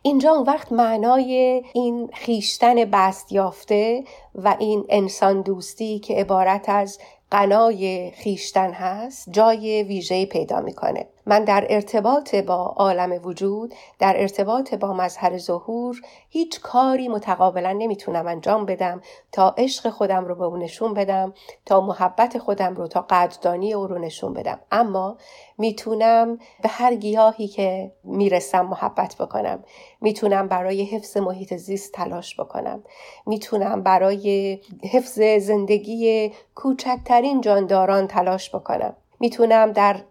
اینجا 0.01 0.31
اون 0.31 0.47
وقت 0.47 0.71
معنای 0.71 1.63
این 1.73 2.09
خیشتن 2.13 2.85
بست 2.85 3.31
یافته 3.31 4.03
و 4.35 4.55
این 4.59 4.85
انسان 4.89 5.41
دوستی 5.41 5.99
که 5.99 6.13
عبارت 6.15 6.69
از 6.69 6.99
قنای 7.31 8.11
خیشتن 8.11 8.71
هست 8.71 9.29
جای 9.31 9.83
ویژه 9.83 10.25
پیدا 10.25 10.59
می‌کنه. 10.61 11.07
من 11.25 11.43
در 11.43 11.67
ارتباط 11.69 12.35
با 12.35 12.55
عالم 12.55 13.19
وجود 13.23 13.73
در 13.99 14.13
ارتباط 14.17 14.73
با 14.73 14.93
مظهر 14.93 15.37
ظهور 15.37 16.01
هیچ 16.29 16.61
کاری 16.61 17.07
متقابلا 17.07 17.71
نمی‌تونم 17.71 18.27
انجام 18.27 18.65
بدم 18.65 19.01
تا 19.31 19.55
عشق 19.57 19.89
خودم 19.89 20.25
رو 20.25 20.35
به 20.35 20.43
او 20.43 20.57
نشون 20.57 20.93
بدم 20.93 21.33
تا 21.65 21.81
محبت 21.81 22.37
خودم 22.37 22.75
رو 22.75 22.87
تا 22.87 23.05
قدردانی 23.09 23.73
او 23.73 23.87
رو 23.87 23.97
نشون 23.97 24.33
بدم. 24.33 24.59
اما 24.71 25.17
می‌تونم 25.57 26.37
به 26.61 26.69
هر 26.69 26.95
گیاهی 26.95 27.47
که 27.47 27.91
می‌رسم 28.03 28.65
محبت 28.65 29.15
بکنم. 29.19 29.63
می‌تونم 30.01 30.47
برای 30.47 30.83
حفظ 30.83 31.17
محیط 31.17 31.53
زیست 31.53 31.93
تلاش 31.93 32.39
بکنم. 32.39 32.83
می‌تونم 33.25 33.83
برای 33.83 34.59
حفظ 34.91 35.19
زندگی 35.39 36.31
کوچکترین 36.55 37.41
جانداران 37.41 38.07
تلاش 38.07 38.55
بکنم. 38.55 38.95
می‌تونم 39.19 39.71
در 39.71 40.01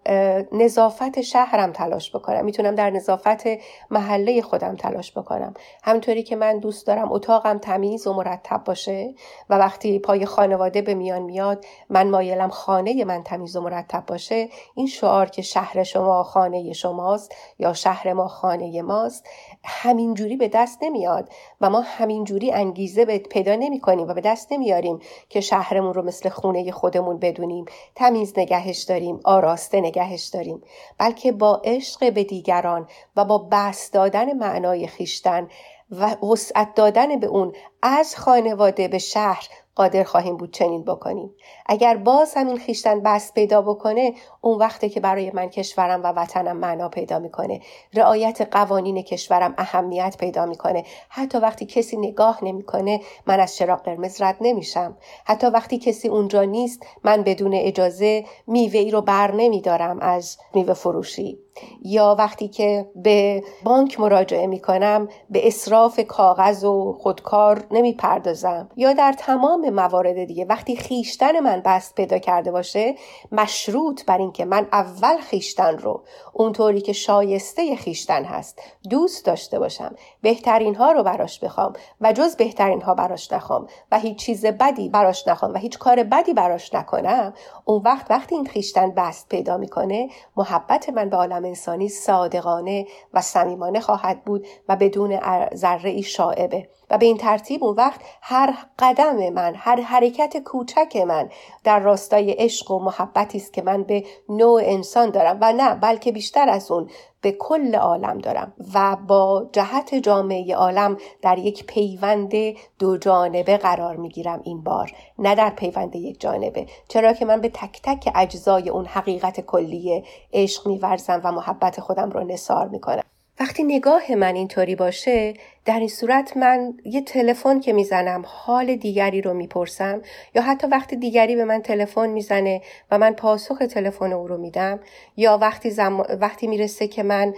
نظافت 0.52 1.20
شهرم 1.20 1.72
تلاش 1.72 2.16
بکنم. 2.16 2.44
می‌تونم 2.44 2.74
در 2.74 2.90
نظافت 2.90 3.42
محله 3.90 4.42
خودم 4.42 4.76
تلاش 4.76 5.18
بکنم. 5.18 5.54
همطوری 5.84 6.22
که 6.22 6.36
من 6.36 6.58
دوست 6.58 6.86
دارم 6.86 7.12
اتاقم 7.12 7.58
تمیز 7.58 8.06
و 8.06 8.12
مرتب 8.12 8.64
باشه 8.64 9.14
و 9.50 9.58
وقتی 9.58 9.98
پای 9.98 10.26
خانواده 10.26 10.82
به 10.82 10.94
میان 10.94 11.22
میاد 11.22 11.64
من 11.90 12.10
مایلم 12.10 12.48
خانه 12.48 13.04
من 13.04 13.22
تمیز 13.22 13.56
و 13.56 13.60
مرتب 13.60 14.06
باشه 14.06 14.48
این 14.74 14.86
شعار 14.86 15.30
که 15.30 15.42
شهر 15.42 15.82
شما 15.82 16.22
خانه 16.22 16.72
شماست 16.72 17.34
یا 17.58 17.72
شهر 17.72 18.12
ما 18.12 18.28
خانه 18.28 18.82
ماست 18.82 19.28
همینجوری 19.64 20.36
به 20.36 20.48
دست 20.48 20.78
نمیاد 20.82 21.28
و 21.60 21.70
ما 21.70 21.80
همینجوری 21.80 22.52
انگیزه 22.52 23.18
پیدا 23.18 23.54
نمی 23.54 23.80
کنیم 23.80 24.08
و 24.08 24.14
به 24.14 24.20
دست 24.20 24.52
نمیاریم 24.52 24.98
که 25.28 25.40
شهرمون 25.40 25.94
رو 25.94 26.02
مثل 26.02 26.28
خونه 26.28 26.72
خودمون 26.72 27.18
بدونیم 27.18 27.64
تمیز 27.94 28.32
نگهش 28.36 28.82
داریم 28.82 29.20
آراسته 29.24 29.80
نگهش 29.80 30.24
داریم 30.24 30.62
بلکه 30.98 31.32
با 31.32 31.62
عشق 31.64 32.14
به 32.14 32.24
دیگران 32.24 32.88
و 33.16 33.24
با 33.24 33.48
بس 33.52 33.90
دادن 33.90 34.32
معنای 34.32 34.86
خیشتن 34.86 35.48
و 35.90 36.16
وسعت 36.26 36.74
دادن 36.74 37.20
به 37.20 37.26
اون 37.26 37.52
از 37.82 38.16
خانواده 38.16 38.88
به 38.88 38.98
شهر 38.98 39.48
قادر 39.76 40.04
خواهیم 40.04 40.36
بود 40.36 40.52
چنین 40.52 40.84
بکنیم. 40.84 41.34
اگر 41.66 41.96
باز 41.96 42.34
همین 42.34 42.58
خیشتن 42.58 43.00
بست 43.00 43.34
پیدا 43.34 43.62
بکنه 43.62 44.14
اون 44.40 44.58
وقته 44.58 44.88
که 44.88 45.00
برای 45.00 45.30
من 45.30 45.48
کشورم 45.48 46.02
و 46.02 46.06
وطنم 46.06 46.56
معنا 46.56 46.88
پیدا 46.88 47.18
می‌کنه. 47.18 47.60
رعایت 47.94 48.48
قوانین 48.50 49.02
کشورم 49.02 49.54
اهمیت 49.58 50.16
پیدا 50.18 50.46
می‌کنه. 50.46 50.84
حتی 51.08 51.38
وقتی 51.38 51.66
کسی 51.66 51.96
نگاه 51.96 52.44
نمی‌کنه 52.44 53.00
من 53.26 53.40
از 53.40 53.56
چراغ 53.56 53.82
قرمز 53.82 54.22
رد 54.22 54.36
نمیشم. 54.40 54.96
حتی 55.24 55.46
وقتی 55.46 55.78
کسی 55.78 56.08
اونجا 56.08 56.42
نیست 56.42 56.86
من 57.04 57.22
بدون 57.22 57.54
اجازه 57.54 58.24
میوه 58.46 58.78
ای 58.78 58.90
رو 58.90 59.00
بر 59.00 59.34
نمیدارم 59.34 59.98
از 60.00 60.38
میوه 60.54 60.74
فروشی. 60.74 61.43
یا 61.82 62.16
وقتی 62.18 62.48
که 62.48 62.90
به 62.96 63.42
بانک 63.64 64.00
مراجعه 64.00 64.46
می 64.46 64.60
کنم 64.60 65.08
به 65.30 65.46
اصراف 65.46 66.00
کاغذ 66.00 66.64
و 66.64 66.92
خودکار 67.00 67.66
نمی 67.70 67.92
پردازم 67.92 68.68
یا 68.76 68.92
در 68.92 69.14
تمام 69.18 69.70
موارد 69.70 70.24
دیگه 70.24 70.44
وقتی 70.44 70.76
خیشتن 70.76 71.40
من 71.40 71.62
بست 71.64 71.94
پیدا 71.94 72.18
کرده 72.18 72.50
باشه 72.50 72.94
مشروط 73.32 74.04
بر 74.04 74.18
اینکه 74.18 74.44
من 74.44 74.68
اول 74.72 75.16
خیشتن 75.20 75.78
رو 75.78 76.04
اونطوری 76.32 76.80
که 76.80 76.92
شایسته 76.92 77.76
خیشتن 77.76 78.24
هست 78.24 78.62
دوست 78.90 79.26
داشته 79.26 79.58
باشم. 79.58 79.94
بهترین 80.24 80.74
ها 80.74 80.92
رو 80.92 81.02
براش 81.02 81.40
بخوام 81.40 81.72
و 82.00 82.12
جز 82.12 82.36
بهترین 82.36 82.82
ها 82.82 82.94
براش 82.94 83.32
نخوام 83.32 83.66
و 83.92 83.98
هیچ 83.98 84.18
چیز 84.18 84.46
بدی 84.46 84.88
براش 84.88 85.28
نخوام 85.28 85.54
و 85.54 85.56
هیچ 85.56 85.78
کار 85.78 86.02
بدی 86.02 86.34
براش 86.34 86.74
نکنم 86.74 87.34
اون 87.64 87.82
وقت 87.84 88.10
وقتی 88.10 88.34
این 88.34 88.46
خیشتن 88.46 88.90
بست 88.90 89.28
پیدا 89.28 89.56
می‌کنه 89.56 90.08
محبت 90.36 90.88
من 90.88 91.10
به 91.10 91.16
عالم 91.16 91.44
انسانی 91.44 91.88
صادقانه 91.88 92.86
و 93.14 93.20
صمیمانه 93.20 93.80
خواهد 93.80 94.24
بود 94.24 94.46
و 94.68 94.76
بدون 94.76 95.20
ذره 95.54 96.00
شاعبه. 96.00 96.68
و 96.90 96.98
به 96.98 97.06
این 97.06 97.16
ترتیب 97.16 97.64
اون 97.64 97.74
وقت 97.74 98.00
هر 98.22 98.54
قدم 98.78 99.28
من 99.28 99.54
هر 99.56 99.80
حرکت 99.80 100.36
کوچک 100.38 100.96
من 100.96 101.28
در 101.64 101.78
راستای 101.78 102.30
عشق 102.30 102.70
و 102.70 102.78
محبتی 102.78 103.38
است 103.38 103.52
که 103.52 103.62
من 103.62 103.82
به 103.82 104.04
نوع 104.28 104.62
انسان 104.64 105.10
دارم 105.10 105.38
و 105.40 105.52
نه 105.52 105.74
بلکه 105.74 106.12
بیشتر 106.12 106.48
از 106.48 106.70
اون 106.70 106.90
به 107.24 107.32
کل 107.32 107.74
عالم 107.74 108.18
دارم 108.18 108.52
و 108.74 108.96
با 108.96 109.48
جهت 109.52 109.94
جامعه 109.94 110.54
عالم 110.54 110.96
در 111.22 111.38
یک 111.38 111.66
پیوند 111.66 112.32
دو 112.78 112.96
جانبه 112.96 113.56
قرار 113.56 113.96
می‌گیرم 113.96 114.40
این 114.44 114.62
بار 114.62 114.92
نه 115.18 115.34
در 115.34 115.50
پیوند 115.50 115.96
یک 115.96 116.20
جانبه. 116.20 116.66
چرا 116.88 117.12
که 117.12 117.24
من 117.24 117.40
به 117.40 117.48
تک 117.48 117.80
تک 117.82 118.12
اجزای 118.14 118.68
اون 118.68 118.86
حقیقت 118.86 119.40
کلی 119.40 120.04
عشق 120.32 120.66
میورزم 120.68 121.20
و 121.24 121.32
محبت 121.32 121.80
خودم 121.80 122.10
رو 122.10 122.24
نصار 122.24 122.68
می‌کنم. 122.68 123.04
وقتی 123.40 123.64
نگاه 123.64 124.14
من 124.14 124.34
اینطوری 124.34 124.76
باشه 124.76 125.34
در 125.64 125.78
این 125.78 125.88
صورت 125.88 126.36
من 126.36 126.74
یه 126.84 127.02
تلفن 127.02 127.60
که 127.60 127.72
می‌زنم 127.72 128.22
حال 128.26 128.76
دیگری 128.76 129.22
رو 129.22 129.34
می‌پرسم 129.34 130.02
یا 130.34 130.42
حتی 130.42 130.66
وقتی 130.66 130.96
دیگری 130.96 131.36
به 131.36 131.44
من 131.44 131.62
تلفن 131.62 132.08
می‌زنه 132.10 132.62
و 132.90 132.98
من 132.98 133.12
پاسخ 133.12 133.58
تلفن 133.70 134.12
او 134.12 134.28
رو 134.28 134.38
میدم 134.38 134.80
یا 135.16 135.38
وقتی, 135.38 135.70
زم... 135.70 136.00
وقتی 136.20 136.46
می‌رسه 136.46 136.88
که 136.88 137.02
من 137.02 137.34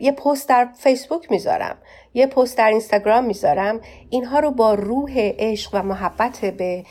یه 0.00 0.12
پست 0.12 0.48
در 0.48 0.68
فیسبوک 0.78 1.30
می‌ذارم 1.30 1.78
یه 2.14 2.26
پست 2.26 2.58
در 2.58 2.68
اینستاگرام 2.68 3.24
می‌ذارم 3.24 3.80
اینها 4.10 4.38
رو 4.38 4.50
با 4.50 4.74
روح 4.74 5.12
عشق 5.16 5.74
و 5.74 5.82
محبت 5.82 6.40
به 6.44 6.84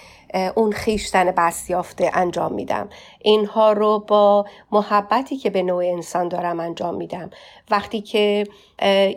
اون 0.55 0.71
خیشتن 0.71 1.31
بستیافته 1.31 2.11
انجام 2.13 2.53
میدم. 2.53 2.89
اینها 3.19 3.73
رو 3.73 4.05
با 4.07 4.45
محبتی 4.71 5.37
که 5.37 5.49
به 5.49 5.63
نوع 5.63 5.85
انسان 5.85 6.27
دارم 6.27 6.59
انجام 6.59 6.95
میدم. 6.95 7.29
وقتی 7.71 8.01
که 8.01 8.43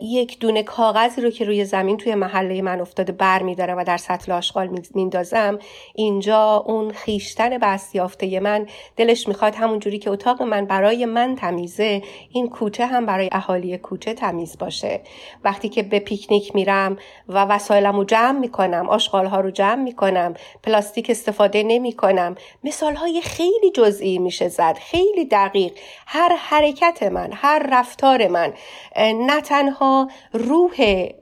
یک 0.02 0.38
دونه 0.38 0.62
کاغذی 0.62 1.20
رو 1.20 1.30
که 1.30 1.44
روی 1.44 1.64
زمین 1.64 1.96
توی 1.96 2.14
محله 2.14 2.62
من 2.62 2.80
افتاده 2.80 3.12
بر 3.12 3.42
میدارم 3.42 3.78
و 3.78 3.84
در 3.84 3.96
سطل 3.96 4.32
آشغال 4.32 4.80
میندازم 4.94 5.58
اینجا 5.94 6.56
اون 6.66 6.92
خیشتن 6.92 7.58
بستیافته 7.58 8.40
من 8.40 8.66
دلش 8.96 9.28
می‌خواد 9.28 9.54
همون 9.54 9.78
جوری 9.78 9.98
که 9.98 10.10
اتاق 10.10 10.42
من 10.42 10.66
برای 10.66 11.06
من 11.06 11.36
تمیزه 11.36 12.02
این 12.32 12.48
کوچه 12.48 12.86
هم 12.86 13.06
برای 13.06 13.28
اهالی 13.32 13.78
کوچه 13.78 14.14
تمیز 14.14 14.58
باشه. 14.58 15.00
وقتی 15.44 15.68
که 15.68 15.82
به 15.82 15.98
پیکنیک 15.98 16.54
میرم 16.54 16.96
و 17.28 17.44
وسایلم 17.44 17.96
رو 17.96 18.04
جمع 18.04 18.38
می‌کنم 18.38 18.88
آشغال 18.88 19.26
ها 19.26 19.40
رو 19.40 19.50
جمع 19.50 19.82
می‌کنم 19.82 20.34
پلاستیک 20.62 21.10
استفاده 21.10 21.62
نمی‌کنم 21.62 22.34
مثال 22.64 22.94
های 22.94 23.20
خیلی 23.20 23.70
جزئی 23.74 24.18
میشه 24.18 24.48
زد 24.48 24.78
خیلی 24.80 25.24
دقیق. 25.24 25.72
هر 26.06 26.36
حرکت 26.36 27.02
من 27.02 27.30
هر 27.32 27.66
رفتار 27.72 28.28
من 28.28 28.41
نه 28.96 29.40
تنها 29.40 30.08
روح 30.32 30.74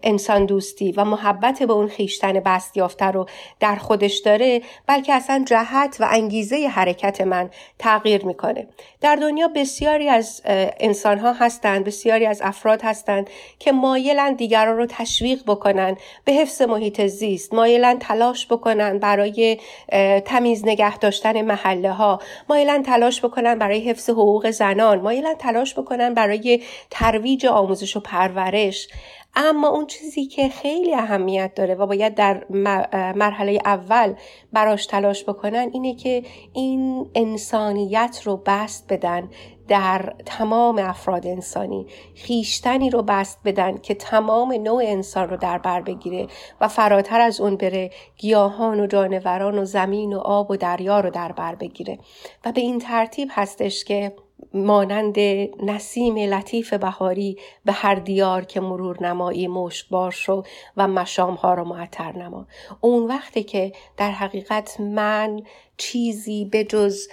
انسان 0.02 0.46
دوستی 0.46 0.92
و 0.92 1.04
محبت 1.04 1.62
به 1.62 1.72
اون 1.72 1.88
خیشتن 1.88 2.32
بست 2.32 2.76
یافته 2.76 3.06
رو 3.06 3.26
در 3.60 3.76
خودش 3.76 4.18
داره 4.18 4.62
بلکه 4.86 5.14
اصلا 5.14 5.44
جهت 5.46 5.96
و 6.00 6.08
انگیزه 6.10 6.68
حرکت 6.68 7.20
من 7.20 7.50
تغییر 7.78 8.24
می‌کنه. 8.26 8.66
در 9.00 9.16
دنیا 9.16 9.48
بسیاری 9.48 10.08
از 10.08 10.42
انسان 10.80 11.18
ها 11.18 11.32
هستند 11.32 11.84
بسیاری 11.84 12.26
از 12.26 12.42
افراد 12.44 12.82
هستند 12.82 13.30
که 13.58 13.72
مایلن 13.72 14.34
دیگران 14.34 14.76
رو 14.76 14.86
تشویق 14.86 15.42
بکنن 15.46 15.96
به 16.24 16.32
حفظ 16.32 16.62
محیط 16.62 17.06
زیست 17.06 17.54
مایلن 17.54 17.98
تلاش 17.98 18.46
بکنن 18.46 18.98
برای 18.98 19.58
تمیز 20.24 20.66
نگه 20.66 20.98
داشتن 20.98 21.42
محله 21.42 21.90
ها 21.92 22.20
مایلن 22.48 22.82
تلاش 22.82 23.24
بکنن 23.24 23.58
برای 23.58 23.80
حفظ 23.80 24.10
حقوق 24.10 24.50
زنان 24.50 25.00
مایلن 25.00 25.34
تلاش 25.34 25.78
بکنن 25.78 26.14
برای 26.14 26.62
ترویج 27.10 27.46
آموزش 27.46 27.96
و 27.96 28.00
پرورش 28.00 28.88
اما 29.34 29.68
اون 29.68 29.86
چیزی 29.86 30.26
که 30.26 30.48
خیلی 30.48 30.94
اهمیت 30.94 31.54
داره 31.54 31.74
و 31.74 31.86
باید 31.86 32.14
در 32.14 32.44
مرحله 33.16 33.58
اول 33.64 34.14
براش 34.52 34.86
تلاش 34.86 35.24
بکنن 35.24 35.70
اینه 35.72 35.94
که 35.94 36.22
این 36.52 37.10
انسانیت 37.14 38.20
رو 38.24 38.42
بست 38.46 38.92
بدن 38.92 39.30
در 39.68 40.14
تمام 40.26 40.78
افراد 40.78 41.26
انسانی. 41.26 41.86
خیشتنی 42.14 42.90
رو 42.90 43.02
بست 43.02 43.38
بدن 43.44 43.78
که 43.78 43.94
تمام 43.94 44.52
نوع 44.52 44.82
انسان 44.86 45.28
رو 45.28 45.36
در 45.36 45.58
بر 45.58 45.80
بگیره 45.80 46.26
و 46.60 46.68
فراتر 46.68 47.20
از 47.20 47.40
اون 47.40 47.56
بره 47.56 47.90
گیاهان 48.16 48.80
و 48.80 48.86
جانوران 48.86 49.58
و 49.58 49.64
زمین 49.64 50.12
و 50.12 50.18
آب 50.18 50.50
و 50.50 50.56
دریا 50.56 51.00
رو 51.00 51.10
در 51.10 51.32
بر 51.32 51.54
بگیره. 51.54 51.98
و 52.44 52.52
به 52.52 52.60
این 52.60 52.78
ترتیب 52.78 53.28
هستش 53.32 53.84
که 53.84 54.12
مانند 54.54 55.18
نسیم 55.62 56.16
لطیف 56.16 56.74
بهاری 56.74 57.36
به 57.64 57.72
هر 57.72 57.94
دیار 57.94 58.44
که 58.44 58.60
مرور 58.60 59.02
نمایی 59.02 59.48
مشکبار 59.48 60.10
شو 60.10 60.42
و 60.76 60.88
مشام 60.88 61.34
ها 61.34 61.54
رو 61.54 61.64
معطر 61.64 62.12
نما. 62.12 62.46
اون 62.80 63.06
وقتی 63.06 63.42
که 63.42 63.72
در 63.96 64.10
حقیقت 64.10 64.80
من 64.80 65.42
چیزی 65.76 66.44
به 66.44 66.64
جز 66.64 67.08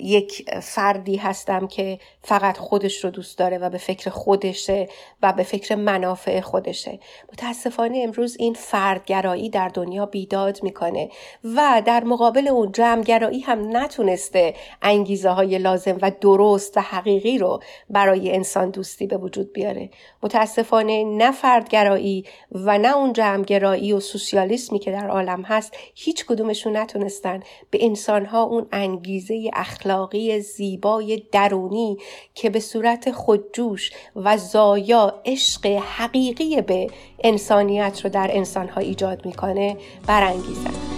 یک 0.00 0.50
فردی 0.60 1.16
هستم 1.16 1.66
که 1.66 1.98
فقط 2.22 2.58
خودش 2.58 3.04
رو 3.04 3.10
دوست 3.10 3.38
داره 3.38 3.58
و 3.58 3.70
به 3.70 3.78
فکر 3.78 4.10
خودشه 4.10 4.88
و 5.22 5.32
به 5.32 5.42
فکر 5.42 5.74
منافع 5.74 6.40
خودشه. 6.40 6.98
متاسفانه 7.32 8.00
امروز 8.04 8.36
این 8.38 8.54
فردگرایی 8.54 9.50
در 9.50 9.68
دنیا 9.68 10.06
بیداد 10.06 10.62
می‌کنه 10.62 11.08
و 11.44 11.82
در 11.86 12.04
مقابل 12.04 12.48
اون 12.48 12.72
جمعگرایی 12.72 13.40
هم 13.40 13.76
نتونسته 13.76 14.54
انگیزه 14.82 15.30
های 15.30 15.58
لازم 15.58 15.98
و 16.02 16.12
درست 16.20 16.76
و 16.76 16.80
حقیقی 16.80 17.38
رو 17.38 17.60
برای 17.90 18.32
انسان 18.32 18.70
دوستی 18.70 19.06
به 19.06 19.16
وجود 19.16 19.52
بیاره. 19.52 19.90
متاسفانه 20.22 21.04
نه 21.04 21.32
فردگرایی 21.32 22.24
و 22.52 22.78
نه 22.78 22.96
اون 22.96 23.12
جمعگرایی 23.12 23.92
و 23.92 24.00
سوسیالیسمی 24.00 24.78
که 24.78 24.92
در 24.92 25.08
عالم 25.08 25.42
هست 25.42 25.76
هیچ 25.94 26.26
کدومشون 26.26 26.76
نتونستن 26.76 27.40
به 27.70 27.84
انسانها 27.84 28.42
اون 28.42 28.66
انگیزه 28.72 29.43
اخلاقی 29.54 30.40
زیبای 30.40 31.22
درونی 31.32 31.98
که 32.34 32.50
به 32.50 32.60
صورت 32.60 33.10
خودجوش 33.10 33.90
و 34.16 34.36
زایا 34.36 35.22
عشق 35.24 35.66
حقیقی 35.66 36.62
به 36.62 36.86
انسانیت 37.24 38.00
رو 38.04 38.10
در 38.10 38.30
انسانها 38.32 38.80
ایجاد 38.80 39.26
می‌کنه 39.26 39.76
برانگیزد 40.06 40.94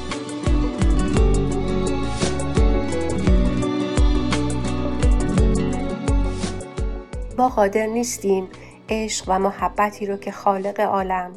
ما 7.39 7.49
قادر 7.49 7.87
نیستیم 7.87 8.49
عشق 8.89 9.25
و 9.29 9.39
محبتی 9.39 10.07
رو 10.07 10.17
که 10.17 10.33
خالق 10.33 10.81
عالم 10.81 11.33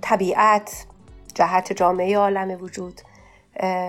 طبیعت 0.00 0.86
جهت 1.34 1.72
جامعه 1.72 2.18
عالم 2.18 2.62
وجود 2.62 3.00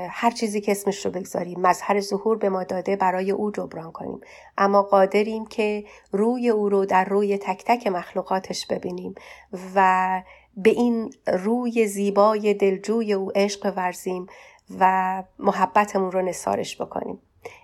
هر 0.10 0.32
چیزی 0.32 0.62
که 0.62 0.72
اسمش 0.72 1.06
رو 1.06 1.12
بگذاریم 1.12 1.60
مظهر 1.60 2.00
ظهور 2.00 2.38
به 2.38 2.50
ما 2.50 2.64
داده 2.64 2.96
برای 2.96 3.32
او 3.32 3.52
جبران 3.52 3.92
کنیم. 3.92 4.22
اما 4.58 4.82
قادریم 4.82 5.46
که 5.46 5.86
روی 6.12 6.50
او 6.50 6.70
رو 6.70 6.86
در 6.86 7.06
روی 7.06 7.38
تک 7.38 7.64
تک 7.66 7.88
مخلوقاتش 7.88 8.68
ببینیم 8.68 9.16
و 9.76 10.22
به 10.58 10.70
این 10.70 11.14
روی 11.28 11.88
زیبای 11.88 12.54
دلجوی 12.54 13.14
او 13.14 13.32
عشق 13.36 13.74
ورزیم 13.76 14.28
و 14.80 15.24
محبتمون 15.40 16.12
رو 16.12 16.22
نثارش 16.22 16.82
بکنیم. 16.82 17.20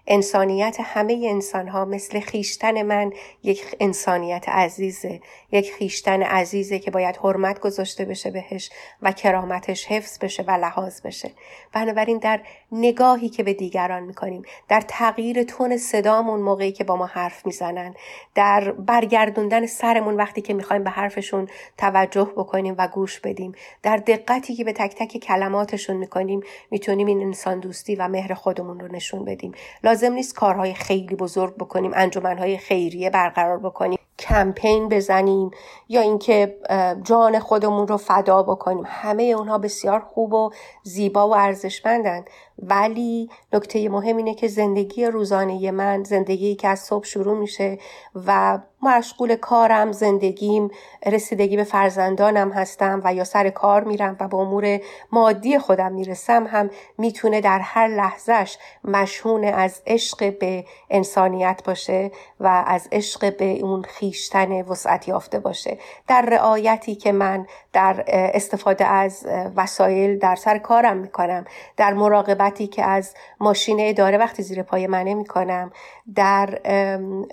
انسانیت 0.07 0.77
همه 0.83 1.27
انسان 1.29 1.67
ها 1.67 1.85
مثل 1.85 2.19
خیشتن 2.19 2.81
من 2.81 3.13
یک 3.43 3.75
انسانیت 3.79 4.49
عزیزه. 4.49 5.21
یک 5.51 5.73
خیشتن 5.73 6.23
عزیزه 6.23 6.79
که 6.79 6.91
باید 6.91 7.17
حرمت 7.17 7.59
گذاشته 7.59 8.05
بشه 8.05 8.31
بهش 8.31 8.69
و 9.01 9.11
کرامتش 9.11 9.85
حفظ 9.85 10.19
بشه 10.19 10.43
و 10.43 10.51
لحاظ 10.51 11.01
بشه. 11.01 11.31
بنابراین 11.73 12.17
در 12.17 12.39
نگاهی 12.71 13.29
که 13.29 13.43
به 13.43 13.53
دیگران 13.53 14.03
می‌کنیم 14.03 14.43
در 14.69 14.81
تغییر 14.81 15.43
تون 15.43 15.77
صدامون 15.77 16.39
موقعی 16.39 16.71
که 16.71 16.83
با 16.83 16.95
ما 16.95 17.05
حرف 17.05 17.45
می‌زنن 17.45 17.93
در 18.35 18.71
برگردوندن 18.71 19.65
سرمون 19.65 20.15
وقتی 20.15 20.41
که 20.41 20.53
می‌خوایم 20.53 20.83
به 20.83 20.89
حرفشون 20.89 21.47
توجه 21.77 22.31
بکنیم 22.37 22.75
و 22.77 22.87
گوش 22.87 23.19
بدیم 23.19 23.51
در 23.83 23.97
دقتی 23.97 24.55
که 24.55 24.63
به 24.63 24.73
تک 24.73 24.95
تک 24.95 25.17
کلماتشون 25.17 25.97
می‌کنیم 25.97 26.41
می‌تونیم 26.71 27.07
این 27.07 27.21
انسان 27.21 27.59
دوستی 27.59 27.95
و 27.95 28.07
مهر 28.07 28.33
خودمون 28.33 28.79
رو 28.79 28.87
نشون 28.87 29.25
بدیم. 29.25 29.51
لازم 29.91 30.13
نیست 30.13 30.35
کارهای 30.35 30.73
خیلی 30.73 31.15
بزرگ 31.15 31.55
بکنیم 31.55 31.91
انجمنهای 31.95 32.57
خیریه 32.57 33.09
برقرار 33.09 33.59
بکنیم. 33.59 33.99
کمپین 34.21 34.89
بزنیم 34.89 35.51
یا 35.89 36.01
اینکه 36.01 36.57
جان 37.03 37.39
خودمون 37.39 37.87
رو 37.87 37.97
فدا 37.97 38.43
بکنیم. 38.43 38.83
همه 38.87 39.23
اونها 39.23 39.57
بسیار 39.57 39.99
خوب 39.99 40.33
و 40.33 40.51
زیبا 40.83 41.29
و 41.29 41.35
ارزشمندند 41.35 42.29
ولی 42.63 43.29
نکته 43.53 43.89
مهم 43.89 44.17
اینه 44.17 44.33
که 44.33 44.47
زندگی 44.47 45.05
روزانه 45.05 45.71
من 45.71 46.03
زندگی 46.03 46.55
که 46.55 46.67
از 46.67 46.79
صبح 46.79 47.05
شروع 47.05 47.37
میشه 47.37 47.77
و 48.25 48.59
مشغول 48.83 49.35
کارم 49.35 49.91
زندگیم 49.91 50.71
رسیدگی 51.05 51.57
به 51.57 51.63
فرزندانم 51.63 52.51
هستم 52.51 53.01
و 53.03 53.13
یا 53.13 53.23
سر 53.23 53.49
کار 53.49 53.83
میرم 53.83 54.17
و 54.19 54.27
به 54.27 54.37
امور 54.37 54.79
مادی 55.11 55.59
خودم 55.59 55.91
می‌رسم 55.91 56.47
هم 56.47 56.69
می‌تونه 56.97 57.41
در 57.41 57.59
هر 57.59 57.87
لحظهش 57.87 58.57
مشهون 58.83 59.43
از 59.43 59.81
عشق 59.87 60.39
به 60.39 60.65
انسانیت 60.89 61.61
باشه 61.65 62.11
و 62.39 62.63
از 62.67 62.87
عشق 62.91 63.37
به 63.37 63.59
اون 63.59 63.81
خیشتن 64.11 64.61
وسعت 64.61 65.07
یافته 65.07 65.39
باشه. 65.39 65.77
در 66.07 66.21
رعایتی 66.21 66.95
که 66.95 67.11
من 67.11 67.45
در 67.73 68.03
استفاده 68.07 68.85
از 68.85 69.27
وسایل 69.55 70.19
در 70.19 70.35
سر 70.35 70.57
کارم 70.57 70.97
می‌کنم 70.97 71.45
در 71.77 71.93
مراقبتی 71.93 72.67
که 72.67 72.83
از 72.83 73.13
ماشین 73.39 73.77
اداره 73.79 74.17
وقتی 74.17 74.43
زیر 74.43 74.63
پای 74.63 74.87
منه 74.87 75.13
می‌کنم 75.13 75.71
در 76.15 76.45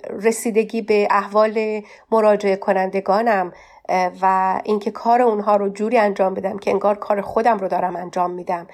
رسیدگی 0.09 0.81
به 0.81 1.07
احوال 1.11 1.81
مراجعه 2.11 2.55
کنندگانم 2.55 3.53
و 4.21 4.61
اینکه 4.63 4.91
کار 4.91 5.21
اونها 5.21 5.55
رو 5.55 5.69
جوری 5.69 5.97
انجام 5.97 6.33
بدم 6.33 6.57
که 6.57 6.71
انگار 6.71 6.95
کار 6.95 7.21
خودم 7.21 7.57
رو 7.57 7.67
دارم 7.67 7.95
انجام 7.95 8.31
میدم. 8.31 8.67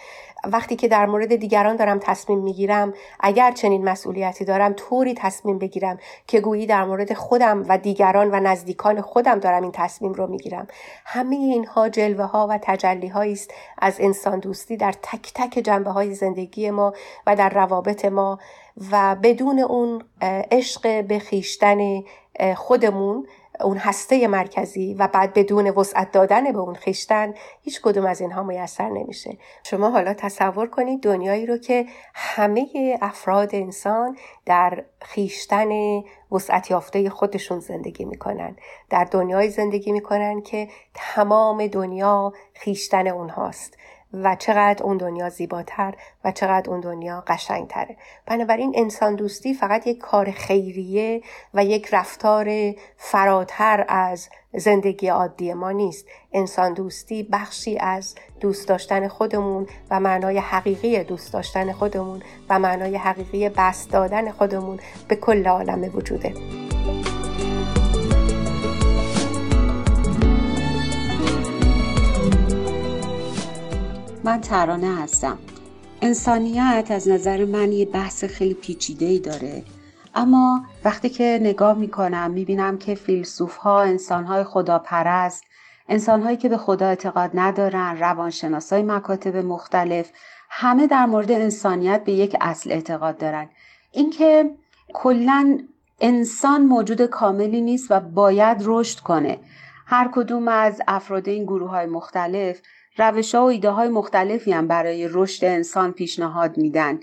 وقتی 0.52 0.76
که 0.76 0.88
در 0.88 1.06
مورد 1.06 1.36
دیگران 1.36 1.76
دارم 1.76 2.00
تصمیم 2.00 2.40
می‌گیرم 2.40 2.94
اگر 3.20 3.52
چنین 3.52 3.84
مسئولیتی 3.84 4.46
دارم 4.46 4.74
طوری 4.74 5.14
تصمیم 5.14 5.60
بگیرم 5.60 5.98
که 6.28 6.40
گویی 6.40 6.66
در 6.66 6.86
مورد 6.86 7.14
خودم 7.14 7.66
و 7.70 7.78
دیگران 7.78 8.32
و 8.32 8.40
نزدیکان 8.40 9.02
خودم 9.02 9.40
دارم 9.40 9.62
این 9.62 9.72
تصمیم 9.72 10.14
رو 10.14 10.28
می‌گیرم. 10.28 10.68
همه 11.06 11.36
اینها 11.36 11.90
جلوه 11.90 12.26
ها 12.26 12.48
و 12.48 12.60
تجلی 12.62 13.12
است 13.16 13.52
از 13.78 13.96
انسان 14.00 14.40
دوستی 14.40 14.78
در 14.78 14.92
تک 14.92 15.32
تک 15.36 15.60
جنبه 15.60 15.92
های 15.92 16.14
زندگی 16.14 16.70
ما 16.70 16.94
و 17.28 17.36
در 17.36 17.50
روابط 17.50 18.06
ما 18.06 18.40
و 18.92 19.16
بدون 19.24 19.60
اون 19.60 20.04
عشق 20.52 21.06
به 21.06 21.20
خیشتن 21.20 22.04
خودمون 22.56 23.28
اون 23.62 23.78
هسته 23.78 24.28
مرکزی 24.28 24.94
و 24.94 25.08
بعد 25.08 25.34
بدون 25.34 25.70
وسعت 25.70 26.12
دادن 26.12 26.52
به 26.52 26.60
اون 26.60 26.76
خیشتن 26.76 27.34
هیچ 27.62 27.82
کدوم 27.82 28.06
از 28.06 28.22
اینها 28.22 28.44
میسر 28.44 28.90
نمیشه. 28.90 29.38
شما 29.64 29.90
حالا 29.90 30.14
تصور 30.14 30.68
کنید 30.68 31.04
دنیایی 31.04 31.46
رو 31.46 31.58
که 31.58 31.86
همه 32.14 32.68
افراد 33.02 33.56
انسان 33.56 34.18
در 34.46 34.84
خیشتن 35.02 35.70
وسعت 36.32 36.72
یافته 36.72 37.10
خودشون 37.10 37.60
زندگی 37.60 38.06
می‌کنن. 38.06 38.56
در 38.90 39.04
دنیای 39.04 39.50
زندگی 39.50 39.92
می‌کنن 39.92 40.42
که 40.42 40.68
تمام 40.94 41.68
دنیا 41.68 42.34
خیشتن 42.54 43.08
اونهاست. 43.08 43.78
و 44.14 44.36
چقدر 44.36 44.84
اون 44.84 44.98
دنیا 44.98 45.30
زیباتر 45.30 45.94
و 46.24 46.32
چقدر 46.32 46.70
اون 46.70 46.80
دنیا 46.80 47.24
قشنگتره. 47.28 47.98
بنابراین 48.26 48.74
انسان 48.76 49.16
دوستی 49.16 49.54
فقط 49.54 49.88
یک 49.88 49.98
کار 49.98 50.32
خیریه 50.32 51.22
و 51.54 51.66
یک 51.66 51.90
رفتار 51.92 52.74
فراتر 52.98 53.86
از 53.88 54.30
زندگی 54.54 55.08
عادی 55.08 55.54
ما 55.54 55.72
نیست. 55.72 56.06
انسان 56.34 56.74
دوستی 56.74 57.24
بخشی 57.24 57.78
از 57.78 58.16
دوست 58.40 58.68
داشتن 58.68 59.08
خودمون 59.08 59.68
و 59.92 60.00
معنای 60.00 60.38
حقیقی 60.38 61.04
دوست 61.04 61.34
داشتن 61.34 61.72
خودمون 61.72 62.22
و 62.50 62.60
معنای 62.60 62.98
حقیقی 62.98 63.50
بست 63.50 63.92
دادن 63.92 64.32
خودمون 64.32 64.80
به 65.08 65.16
کل 65.16 65.48
عالم 65.48 65.96
وجوده. 65.96 66.34
من 74.26 74.42
ترانه 74.42 74.96
هستم. 74.96 75.38
انسانیت 76.02 76.88
از 76.90 77.08
نظر 77.10 77.46
من 77.46 77.72
یه 77.72 77.86
بحث 77.86 78.24
خیلی 78.24 78.54
پیچیده 78.54 79.06
ای 79.06 79.20
داره. 79.20 79.64
اما 80.16 80.66
وقتی 80.86 81.10
که 81.10 81.40
نگاه 81.42 81.78
می‌کنم 81.78 82.32
می‌بینم 82.32 82.78
که 82.78 82.96
فیلسوف 82.96 83.56
ها 83.56 83.82
انسان 83.82 84.24
های 84.24 84.44
خدا 84.44 84.80
پرست 84.80 85.44
انسان 85.90 86.22
هایی 86.22 86.38
که 86.38 86.50
به 86.50 86.58
خدا 86.58 86.88
اعتقاد 86.88 87.32
ندارن 87.34 87.98
روانشناس 88.00 88.74
های 88.74 88.84
مکاتب 88.84 89.36
مختلف 89.38 90.12
همه 90.50 90.88
در 90.88 91.06
مورد 91.06 91.32
انسانیت 91.32 92.04
به 92.04 92.12
یک 92.12 92.38
اصل 92.42 92.72
اعتقاد 92.72 93.18
دارن. 93.18 93.50
اینکه 93.92 94.52
کلا 94.94 95.60
انسان 96.02 96.66
موجود 96.66 97.06
کاملی 97.06 97.62
نیست 97.62 97.88
و 97.90 98.00
باید 98.00 98.58
رشد 98.62 99.00
کنه. 99.00 99.40
هر 99.86 100.10
کدوم 100.14 100.48
از 100.48 100.82
افراد 100.88 101.30
این 101.30 101.44
گروه 101.44 101.70
های 101.70 101.86
مختلف 101.86 102.62
روش 102.98 103.36
ها 103.36 103.42
و 103.42 103.46
ایده 103.46 103.70
های 103.70 103.90
مختلفی 103.90 104.52
هم 104.52 104.68
برای 104.68 105.08
رشد 105.12 105.46
انسان 105.46 105.92
پیشنهاد 105.92 106.58
میدن. 106.58 107.00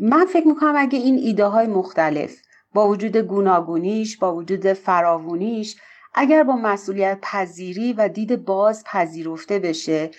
من 0.00 0.26
فکر 0.32 0.46
می‌کنم 0.46 0.74
اگه 0.76 0.98
این 0.98 1.18
ایده 1.18 1.44
های 1.44 1.66
مختلف 1.66 2.36
با 2.74 2.88
وجود 2.88 3.16
گوناگونیش 3.16 4.18
با 4.18 4.34
وجود 4.34 4.72
فراوونیش 4.72 5.76
اگر 6.14 6.42
با 6.42 6.56
مسئولیت 6.56 7.18
پذیری 7.22 7.92
و 7.92 8.08
دید 8.08 8.44
باز 8.44 8.84
پذیرفته 8.84 9.58
بشه 9.58 10.10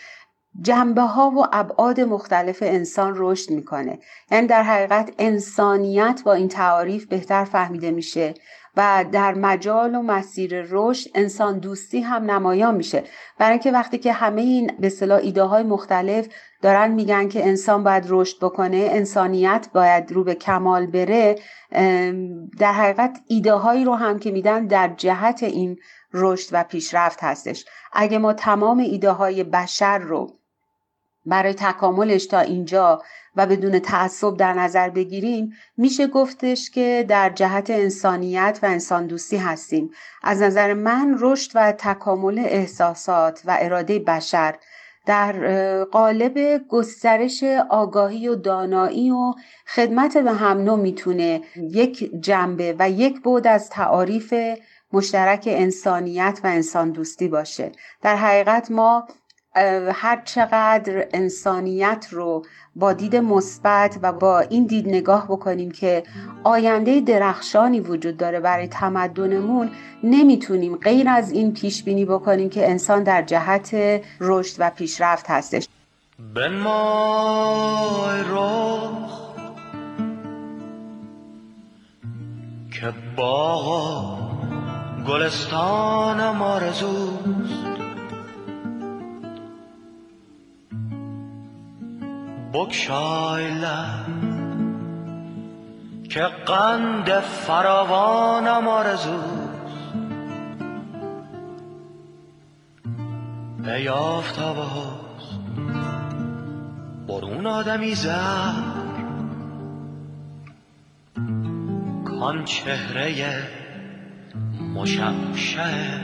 جنبه 0.61 1.01
ها 1.01 1.29
و 1.29 1.45
ابعاد 1.51 2.01
مختلف 2.01 2.57
انسان 2.61 3.13
رشد 3.17 3.51
می‌کنه. 3.51 3.99
یعنی 4.31 4.47
در 4.47 4.63
حقیقت 4.63 5.13
انسانیت 5.19 6.21
با 6.25 6.33
این 6.33 6.47
تعاریف 6.47 7.05
بهتر 7.05 7.43
فهمیده 7.45 7.91
میشه. 7.91 8.33
و 8.77 9.05
در 9.12 9.33
مجال 9.33 9.95
و 9.95 10.01
مسیر 10.01 10.65
رشد 10.69 11.09
انسان 11.15 11.59
دوستی 11.59 12.01
هم 12.01 12.31
نمایان 12.31 12.75
میشه. 12.75 13.03
برای 13.38 13.51
اینکه 13.51 13.71
وقتی 13.71 13.97
که 13.97 14.13
همه 14.13 14.41
این 14.41 14.71
به 14.79 14.88
اصطلاح 14.88 15.19
ایده 15.19 15.43
های 15.43 15.63
مختلف 15.63 16.27
دارن 16.62 16.91
میگن 16.91 17.29
که 17.29 17.45
انسان 17.45 17.83
باید 17.83 18.05
رشد 18.09 18.38
بکنه 18.39 18.88
انسانیت 18.91 19.67
باید 19.73 20.12
رو 20.12 20.23
به 20.23 20.36
کمال 20.36 20.86
بره 20.86 21.36
در 22.59 22.73
حقیقت 22.73 23.19
ایده 23.27 23.53
هایی 23.53 23.86
رو 23.86 23.93
هم 23.93 24.19
که 24.19 24.31
میدن 24.31 24.65
در 24.67 24.93
جهت 24.97 25.43
این 25.43 25.77
رشد 26.13 26.49
و 26.51 26.63
پیشرفت 26.63 27.23
هستش. 27.23 27.65
اگه 27.93 28.17
ما 28.17 28.33
تمام 28.33 28.77
ایده 28.77 29.12
های 29.12 29.43
بشر 29.43 29.97
رو 29.97 30.39
برای 31.25 31.53
تکاملش 31.53 32.25
تا 32.25 32.39
اینجا 32.39 33.01
و 33.36 33.45
بدون 33.45 33.79
تعصب 33.79 34.38
در 34.38 34.53
نظر 34.53 34.89
بگیریم 34.89 35.53
میشه 35.77 36.07
گفتش 36.07 36.69
که 36.69 37.05
در 37.07 37.29
جهت 37.29 37.69
انسانیت 37.69 38.59
و 38.63 38.65
انسان 38.65 39.07
دوستی 39.07 39.38
هستیم. 39.38 39.89
از 40.23 40.41
نظر 40.41 40.73
من 40.73 41.17
رشد 41.19 41.51
و 41.55 41.71
تکامل 41.71 42.39
احساسات 42.39 43.41
و 43.45 43.57
اراده 43.59 43.99
بشر 43.99 44.55
در 45.05 45.83
قالب 45.83 46.62
گسترش 46.67 47.43
آگاهی 47.69 48.27
و 48.27 48.36
دانایی 48.36 49.12
و 49.12 49.33
خدمت 49.67 50.17
به 50.17 50.31
هم 50.31 50.57
نوع 50.57 50.79
می‌تونه 50.79 51.41
یک 51.55 52.12
جنبه 52.21 52.75
و 52.79 52.89
یک 52.89 53.21
بود 53.21 53.47
از 53.47 53.69
تعاریف 53.69 54.33
مشترک 54.93 55.43
انسانیت 55.47 56.39
و 56.43 56.47
انسان 56.47 56.91
دوستی 56.91 57.27
باشه. 57.27 57.71
در 58.01 58.15
حقیقت 58.15 58.71
ما 58.71 59.07
هر 59.55 60.21
چقدر 60.25 61.07
انسانیت 61.13 62.07
رو 62.11 62.45
با 62.75 62.93
دید 62.93 63.15
مثبت 63.15 63.99
و 64.01 64.13
با 64.13 64.39
این 64.39 64.65
دید 64.65 64.87
نگاه 64.87 65.27
بکنیم 65.27 65.71
که 65.71 66.03
آینده 66.43 67.01
درخشانی 67.01 67.79
وجود 67.79 68.17
داره 68.17 68.39
برای 68.39 68.67
تمدنمون 68.67 69.69
نمی‌تونیم 70.03 70.75
غیر 70.75 71.09
از 71.09 71.31
این 71.31 71.53
پیش 71.53 71.83
بینی 71.83 72.05
بکنیم 72.05 72.49
که 72.49 72.69
انسان 72.69 73.03
در 73.03 73.21
جهت 73.21 73.75
رشد 74.19 74.55
و 74.59 74.69
پیشرفت 74.69 75.25
هستش. 75.29 75.67
که 82.71 82.93
با 83.17 84.17
گلستانم 85.07 86.41
آرزوست. 86.41 87.72
بکشای 92.53 93.51
که 96.09 96.21
قند 96.45 97.19
فراوانم 97.19 98.67
آرزوست 98.67 99.53
ای 103.65 103.89
آفتابه 103.89 104.61
هاست 104.61 105.39
برون 107.07 107.47
آدمی 107.47 107.95
زر 107.95 108.51
کان 112.05 112.45
چهره 112.45 113.43
مشمشه 114.75 116.01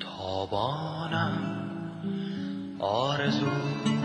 تابانم 0.00 1.38
آرزوست 2.78 3.95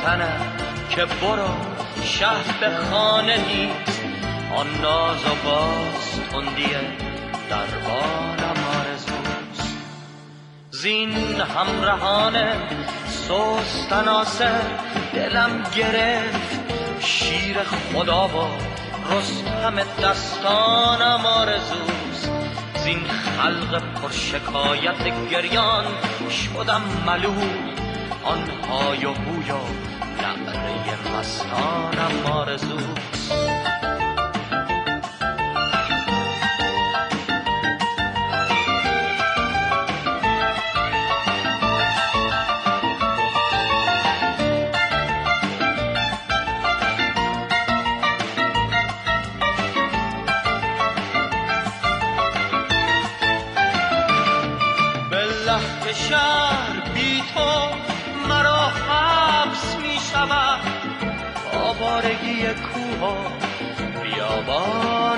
گفتنت 0.00 0.40
که 0.90 1.04
برو 1.04 1.48
شهر 2.04 2.58
به 2.60 2.70
خانه 2.90 3.36
نیست 3.36 4.02
آن 4.56 4.66
ناز 4.82 5.24
و 5.24 5.48
باز 5.48 6.20
تندیه 6.30 6.80
دربانم 7.50 8.64
آرزوست. 8.80 9.76
زین 10.70 11.40
همراهانه 11.40 12.52
سوست 13.08 13.92
ناصر 13.92 14.60
دلم 15.14 15.62
گرفت. 15.76 16.60
شیر 17.00 17.56
خدا 17.62 18.28
و 18.28 18.48
رستم 19.12 19.76
دستانم 20.02 21.26
آرزوست. 21.26 22.30
زین 22.74 23.02
خلق 23.08 23.82
پرشکایت 23.94 25.30
گریان 25.30 25.84
شدم 26.30 26.82
ملول. 27.06 27.80
آن 28.24 28.50
های 28.70 29.04
و 29.04 29.12
بوی 29.12 29.50
و 29.50 29.56
نعره 29.56 29.89
مستانم 30.88 32.26
آرزوست 32.26 33.49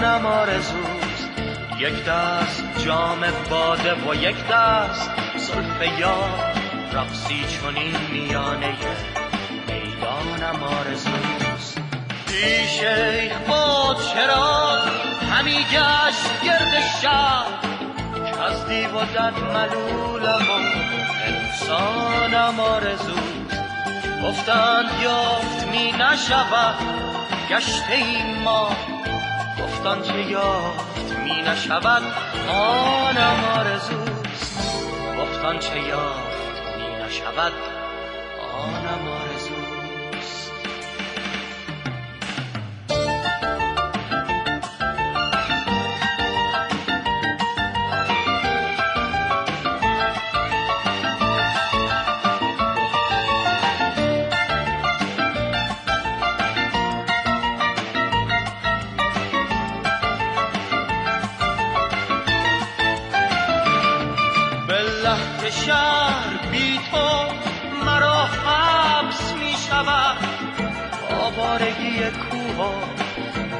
بیابانم 0.02 0.26
آرزوست. 0.26 1.30
یک 1.78 2.04
دست 2.04 2.64
جام 2.84 3.20
باده 3.50 3.94
و 3.94 4.14
یک 4.14 4.36
دست 4.48 5.10
زلف 5.36 5.98
یار. 5.98 6.30
رقصی 6.92 7.44
چنین 7.44 7.96
میانه 8.12 8.76
می‌دانم 9.66 10.62
آرزوست. 10.62 11.78
دی 12.26 12.66
شیخ 12.66 13.32
با 13.48 13.96
چرا 14.14 14.78
همی 15.32 15.66
گشت 15.72 16.44
گرد 16.44 16.82
شهر؟ 17.02 17.46
از 18.48 18.68
دیو 18.68 19.00
دد 19.04 19.34
ملولم 19.54 20.46
و 20.48 20.58
انسانم 21.26 22.60
آرزوست. 22.60 23.62
گفتند 24.24 25.02
یافت 25.02 25.66
می 25.66 25.92
نشود 25.92 26.74
گشته 27.50 27.92
این 27.92 28.42
ما 28.42 28.76
گفتان 29.62 30.02
چه 30.02 30.30
یافت 30.30 31.12
می 31.24 31.42
نشود 31.42 32.02
آنم 32.48 33.44
آرزوست 33.58 34.58
گفتان 35.18 35.58
چه 35.58 35.80
یافت 35.80 36.52
می 36.76 37.04
نشود 37.04 37.52
آنم 38.52 39.08
آرزوست 39.08 39.31
شهر 65.50 66.36
بی 66.50 66.80
تو 66.90 67.08
مرا 67.84 68.24
حبس 68.24 69.32
می 69.32 69.54
شود. 69.68 70.16
آوارگی 71.22 72.00
کوه 72.00 72.74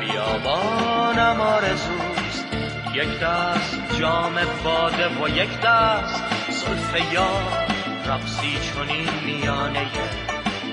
بیابانم 0.00 1.40
آرزوست. 1.40 2.46
یک 2.94 3.20
دست 3.20 3.98
جام 4.00 4.34
باده 4.64 5.08
و 5.08 5.28
یک 5.28 5.60
دست 5.60 6.22
زلف 6.48 7.12
یار. 7.12 7.66
رقصی 8.06 8.58
چنین 8.58 9.08
میانه 9.24 9.86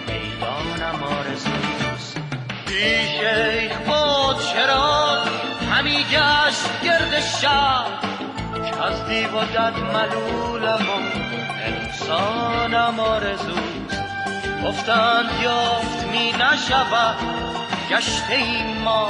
می‌دانم 0.08 1.04
آرزوست. 1.04 2.18
بی 2.68 2.96
شیخ 3.08 3.78
با 3.88 4.36
چرا 4.54 5.24
همی 5.72 6.04
گشت 6.04 6.82
گرد 6.84 7.20
شهر 7.42 8.09
از 8.82 9.06
دیو 9.06 9.32
و 9.32 9.46
دد 9.46 9.74
ملولم 9.80 10.90
و 10.90 11.20
انسانم 11.66 13.00
آرزوست. 13.00 14.02
گفتند 14.66 15.30
یافت 15.44 16.08
می 16.08 16.32
نشود 16.32 17.16
گشته 17.90 18.34
این 18.34 18.78
ما. 18.78 19.10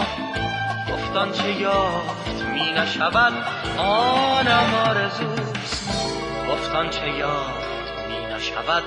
گفتان 0.94 1.32
چه 1.32 1.52
یافت 1.52 2.44
می 2.54 2.72
نشود 2.72 3.34
آنم 3.78 4.74
آرزوست. 4.88 5.90
گفتان 6.52 6.90
چه 6.90 7.10
یافت 7.10 7.68
می 8.08 8.36
نشود 8.36 8.84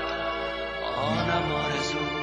آنم 0.96 1.52
آرزوست. 1.52 2.21